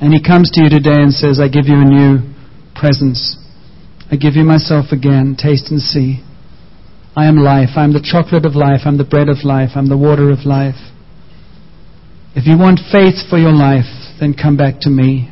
And 0.00 0.12
he 0.12 0.22
comes 0.22 0.50
to 0.52 0.62
you 0.62 0.70
today 0.70 1.00
and 1.02 1.12
says, 1.12 1.40
I 1.40 1.48
give 1.48 1.66
you 1.66 1.78
a 1.78 1.84
new 1.84 2.34
presence. 2.74 3.36
I 4.10 4.16
give 4.16 4.34
you 4.34 4.44
myself 4.44 4.86
again. 4.92 5.36
Taste 5.38 5.70
and 5.70 5.80
see. 5.80 6.22
I 7.16 7.26
am 7.26 7.36
life. 7.36 7.70
I'm 7.76 7.92
the 7.92 8.02
chocolate 8.02 8.46
of 8.46 8.54
life. 8.54 8.82
I'm 8.84 8.98
the 8.98 9.04
bread 9.04 9.28
of 9.28 9.44
life. 9.44 9.70
I'm 9.74 9.88
the 9.88 9.96
water 9.96 10.30
of 10.30 10.46
life. 10.46 10.78
If 12.34 12.46
you 12.46 12.58
want 12.58 12.80
faith 12.92 13.18
for 13.28 13.38
your 13.38 13.52
life, 13.52 13.90
then 14.20 14.34
come 14.34 14.56
back 14.56 14.80
to 14.82 14.90
me. 14.90 15.30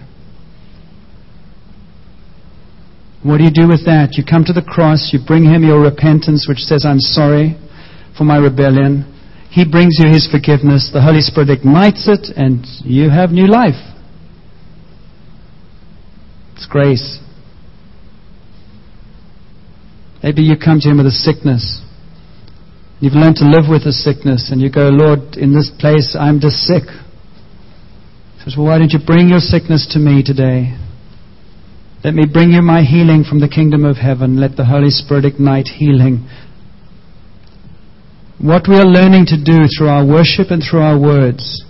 What 3.22 3.38
do 3.38 3.44
you 3.44 3.50
do 3.50 3.66
with 3.66 3.84
that? 3.86 4.14
You 4.14 4.24
come 4.24 4.44
to 4.44 4.52
the 4.52 4.62
cross, 4.62 5.10
you 5.12 5.18
bring 5.18 5.44
him 5.44 5.64
your 5.64 5.82
repentance, 5.82 6.46
which 6.48 6.62
says, 6.62 6.84
I'm 6.86 7.00
sorry 7.00 7.58
for 8.16 8.22
my 8.22 8.38
rebellion. 8.38 9.15
He 9.56 9.64
brings 9.64 9.96
you 9.98 10.12
his 10.12 10.28
forgiveness. 10.30 10.90
The 10.92 11.00
Holy 11.00 11.22
Spirit 11.22 11.48
ignites 11.48 12.06
it, 12.12 12.28
and 12.36 12.60
you 12.84 13.08
have 13.08 13.30
new 13.30 13.46
life. 13.46 13.80
It's 16.54 16.66
grace. 16.66 17.20
Maybe 20.22 20.42
you 20.42 20.58
come 20.62 20.78
to 20.80 20.90
him 20.90 20.98
with 20.98 21.06
a 21.06 21.10
sickness. 21.10 21.80
You've 23.00 23.14
learned 23.14 23.36
to 23.36 23.48
live 23.48 23.64
with 23.66 23.88
a 23.88 23.92
sickness, 23.92 24.50
and 24.52 24.60
you 24.60 24.70
go, 24.70 24.90
Lord, 24.90 25.40
in 25.40 25.54
this 25.54 25.72
place 25.80 26.14
I'm 26.20 26.38
just 26.38 26.56
sick. 26.68 26.84
He 26.84 28.44
says, 28.44 28.56
Well, 28.58 28.66
why 28.66 28.76
don't 28.76 28.92
you 28.92 29.00
bring 29.00 29.30
your 29.30 29.40
sickness 29.40 29.88
to 29.92 29.98
me 29.98 30.22
today? 30.22 30.76
Let 32.04 32.12
me 32.12 32.24
bring 32.30 32.50
you 32.50 32.60
my 32.60 32.82
healing 32.82 33.24
from 33.24 33.40
the 33.40 33.48
kingdom 33.48 33.86
of 33.86 33.96
heaven. 33.96 34.38
Let 34.38 34.56
the 34.56 34.66
Holy 34.66 34.90
Spirit 34.90 35.24
ignite 35.24 35.68
healing. 35.68 36.28
What 38.38 38.68
we 38.68 38.76
are 38.76 38.84
learning 38.84 39.26
to 39.32 39.40
do 39.40 39.64
through 39.66 39.88
our 39.88 40.04
worship 40.04 40.50
and 40.50 40.62
through 40.62 40.82
our 40.82 40.98
words. 40.98 41.64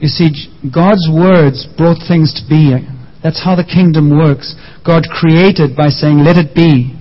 You 0.00 0.08
see, 0.08 0.32
God's 0.72 1.04
words 1.12 1.68
brought 1.76 2.00
things 2.08 2.32
to 2.40 2.42
being. 2.48 2.88
That's 3.22 3.44
how 3.44 3.54
the 3.54 3.68
kingdom 3.68 4.08
works. 4.08 4.56
God 4.80 5.04
created 5.12 5.76
by 5.76 5.88
saying, 5.92 6.24
let 6.24 6.40
it 6.40 6.56
be. 6.56 6.96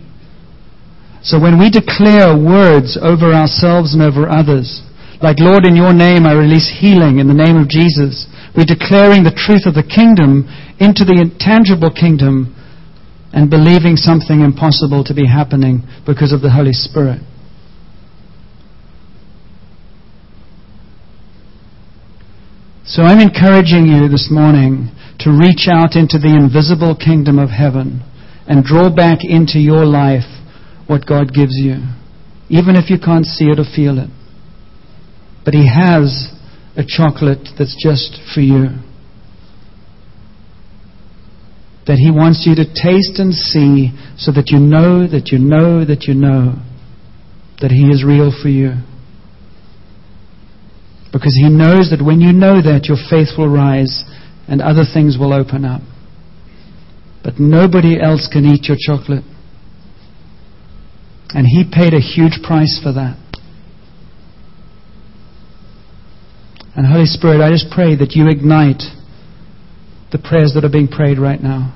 So 1.24 1.39
when 1.39 1.60
we 1.60 1.72
declare 1.72 2.36
words 2.36 3.00
over 3.00 3.32
ourselves 3.32 3.95
and 3.95 4.04
over 4.04 4.28
others, 4.28 4.84
like, 5.22 5.39
Lord, 5.39 5.66
in 5.66 5.76
your 5.76 5.93
name 5.93 6.28
I 6.28 6.36
release 6.36 6.68
healing 6.80 7.20
in 7.20 7.28
the 7.28 7.36
name 7.36 7.56
of 7.56 7.68
Jesus, 7.68 8.28
we're 8.56 8.68
declaring 8.68 9.24
the 9.24 9.36
truth 9.36 9.64
of 9.64 9.76
the 9.76 9.84
kingdom 9.84 10.47
into 10.80 11.04
the 11.04 11.20
intangible 11.20 11.91
kingdom 11.91 12.56
and 13.32 13.50
believing 13.50 13.95
something 13.95 14.41
impossible 14.41 15.04
to 15.04 15.14
be 15.14 15.28
happening 15.28 15.84
because 16.06 16.32
of 16.32 16.41
the 16.41 16.52
Holy 16.52 16.74
Spirit. 16.74 17.20
So 22.89 23.03
I'm 23.03 23.19
encouraging 23.19 23.85
you 23.85 24.09
this 24.09 24.29
morning 24.31 24.89
to 25.19 25.29
reach 25.29 25.69
out 25.69 25.93
into 25.93 26.17
the 26.17 26.33
invisible 26.33 26.97
kingdom 26.97 27.37
of 27.37 27.51
heaven 27.51 28.01
and 28.47 28.65
draw 28.65 28.89
back 28.89 29.19
into 29.21 29.59
your 29.59 29.85
life 29.85 30.25
what 30.87 31.05
God 31.05 31.31
gives 31.31 31.53
you, 31.53 31.85
even 32.49 32.73
if 32.73 32.89
you 32.89 32.97
can't 32.97 33.27
see 33.27 33.45
it 33.45 33.59
or 33.59 33.69
feel 33.75 33.99
it. 33.99 34.09
But 35.45 35.53
He 35.53 35.69
has 35.69 36.33
a 36.75 36.81
chocolate 36.81 37.53
that's 37.59 37.77
just 37.77 38.17
for 38.33 38.41
you. 38.41 38.81
That 41.85 42.01
He 42.01 42.09
wants 42.09 42.41
you 42.49 42.55
to 42.55 42.65
taste 42.65 43.21
and 43.21 43.35
see 43.35 43.93
so 44.17 44.31
that 44.31 44.49
you 44.49 44.57
know, 44.57 45.05
that 45.05 45.29
you 45.29 45.37
know, 45.37 45.85
that 45.85 46.09
you 46.09 46.15
know 46.15 46.57
that 47.61 47.69
He 47.69 47.93
is 47.93 48.03
real 48.03 48.33
for 48.33 48.49
you. 48.49 48.81
Because 51.12 51.34
He 51.34 51.49
knows 51.49 51.89
that 51.89 52.03
when 52.05 52.22
you 52.22 52.34
know 52.34 52.62
that, 52.62 52.86
your 52.86 52.97
faith 53.10 53.38
will 53.38 53.49
rise 53.49 54.03
and 54.47 54.62
other 54.62 54.84
things 54.84 55.18
will 55.18 55.34
open 55.34 55.66
up. 55.66 55.82
But 57.24 57.39
nobody 57.39 57.99
else 57.99 58.30
can 58.32 58.45
eat 58.45 58.66
your 58.70 58.78
chocolate. 58.80 59.24
And 61.30 61.45
He 61.45 61.66
paid 61.70 61.93
a 61.93 61.99
huge 62.01 62.41
price 62.43 62.80
for 62.82 62.93
that. 62.93 63.18
And 66.76 66.86
Holy 66.88 67.05
Spirit, 67.05 67.41
I 67.41 67.51
just 67.51 67.68
pray 67.72 67.95
that 67.97 68.16
you 68.16 68.30
ignite 68.30 68.84
the 70.12 70.18
prayers 70.18 70.53
that 70.55 70.64
are 70.64 70.72
being 70.72 70.88
prayed 70.88 71.20
right 71.20 71.41
now. 71.41 71.76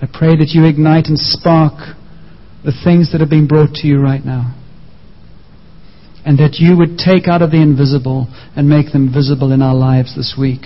I 0.00 0.06
pray 0.06 0.36
that 0.36 0.50
you 0.50 0.64
ignite 0.64 1.06
and 1.06 1.18
spark 1.18 1.96
the 2.64 2.72
things 2.84 3.12
that 3.12 3.22
are 3.22 3.28
being 3.28 3.46
brought 3.46 3.74
to 3.74 3.86
you 3.86 4.00
right 4.00 4.24
now. 4.24 4.54
And 6.26 6.38
that 6.38 6.58
you 6.58 6.76
would 6.76 6.98
take 6.98 7.28
out 7.28 7.40
of 7.40 7.52
the 7.52 7.62
invisible 7.62 8.26
and 8.56 8.68
make 8.68 8.92
them 8.92 9.14
visible 9.14 9.52
in 9.52 9.62
our 9.62 9.76
lives 9.76 10.16
this 10.16 10.34
week 10.36 10.62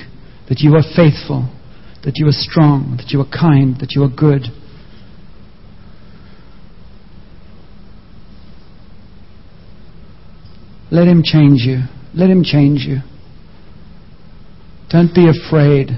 that 0.49 0.61
you 0.61 0.75
are 0.75 0.83
faithful, 0.97 1.55
that 2.03 2.15
you 2.17 2.27
are 2.27 2.33
strong, 2.33 2.97
that 2.97 3.11
you 3.13 3.21
are 3.21 3.29
kind, 3.29 3.77
that 3.79 3.93
you 3.93 4.03
are 4.03 4.09
good. 4.09 4.49
Let 10.91 11.07
Him 11.07 11.23
change 11.23 11.61
you. 11.61 11.83
Let 12.15 12.31
Him 12.31 12.43
change 12.43 12.81
you. 12.81 13.01
Don't 14.89 15.15
be 15.15 15.29
afraid. 15.29 15.91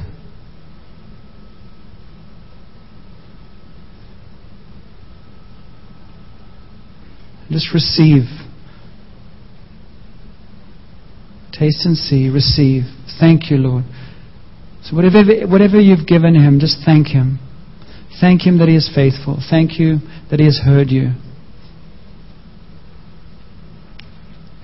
Just 7.49 7.73
receive. 7.73 8.42
Taste 11.63 11.87
and 11.87 11.97
see, 11.97 12.29
receive. 12.29 12.83
Thank 13.21 13.49
you, 13.49 13.57
Lord. 13.57 13.85
So 14.83 14.97
whatever, 14.97 15.47
whatever 15.47 15.79
you've 15.79 16.09
given 16.09 16.35
him, 16.35 16.59
just 16.59 16.79
thank 16.85 17.07
him. 17.07 17.39
Thank 18.21 18.43
him 18.43 18.59
that 18.59 18.67
he 18.67 18.75
is 18.75 18.91
faithful. 18.93 19.39
Thank 19.49 19.79
you 19.79 20.03
that 20.29 20.41
he 20.41 20.47
has 20.47 20.59
heard 20.59 20.91
you. 20.91 21.15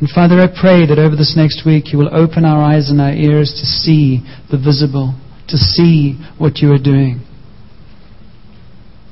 And 0.01 0.11
Father, 0.11 0.43
I 0.43 0.51
pray 0.51 0.91
that 0.91 0.99
over 0.99 1.15
this 1.15 1.39
next 1.39 1.63
week 1.65 1.93
you 1.93 1.99
will 1.99 2.11
open 2.11 2.45
our 2.45 2.59
eyes 2.59 2.91
and 2.91 3.01
our 3.01 3.15
ears 3.15 3.55
to 3.63 3.65
see 3.65 4.27
the 4.51 4.59
visible, 4.59 5.15
to 5.55 5.57
see 5.57 6.19
what 6.37 6.59
you 6.59 6.73
are 6.73 6.83
doing. 6.83 7.23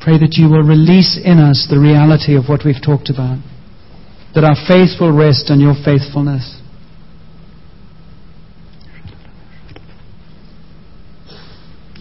Pray 0.03 0.18
that 0.18 0.34
you 0.34 0.51
will 0.51 0.66
release 0.66 1.16
in 1.22 1.39
us 1.39 1.68
the 1.70 1.78
reality 1.78 2.34
of 2.34 2.51
what 2.51 2.66
we've 2.66 2.82
talked 2.82 3.11
about, 3.11 3.39
that 4.34 4.43
our 4.43 4.59
faith 4.66 4.99
will 4.99 5.14
rest 5.14 5.55
on 5.55 5.61
your 5.61 5.78
faithfulness. 5.87 6.66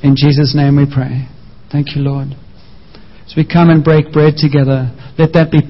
In 0.06 0.16
Jesus' 0.16 0.53
name 0.53 0.76
we 0.78 0.86
pray. 0.86 1.28
Thank 1.72 1.95
you, 1.95 2.03
Lord. 2.03 2.38
As 3.26 3.34
we 3.36 3.43
come 3.43 3.72
and 3.72 3.84
break 3.84 4.14
bread 4.14 4.38
together, 4.38 4.93
let 5.18 5.34
that 5.34 5.49
be 5.49 5.66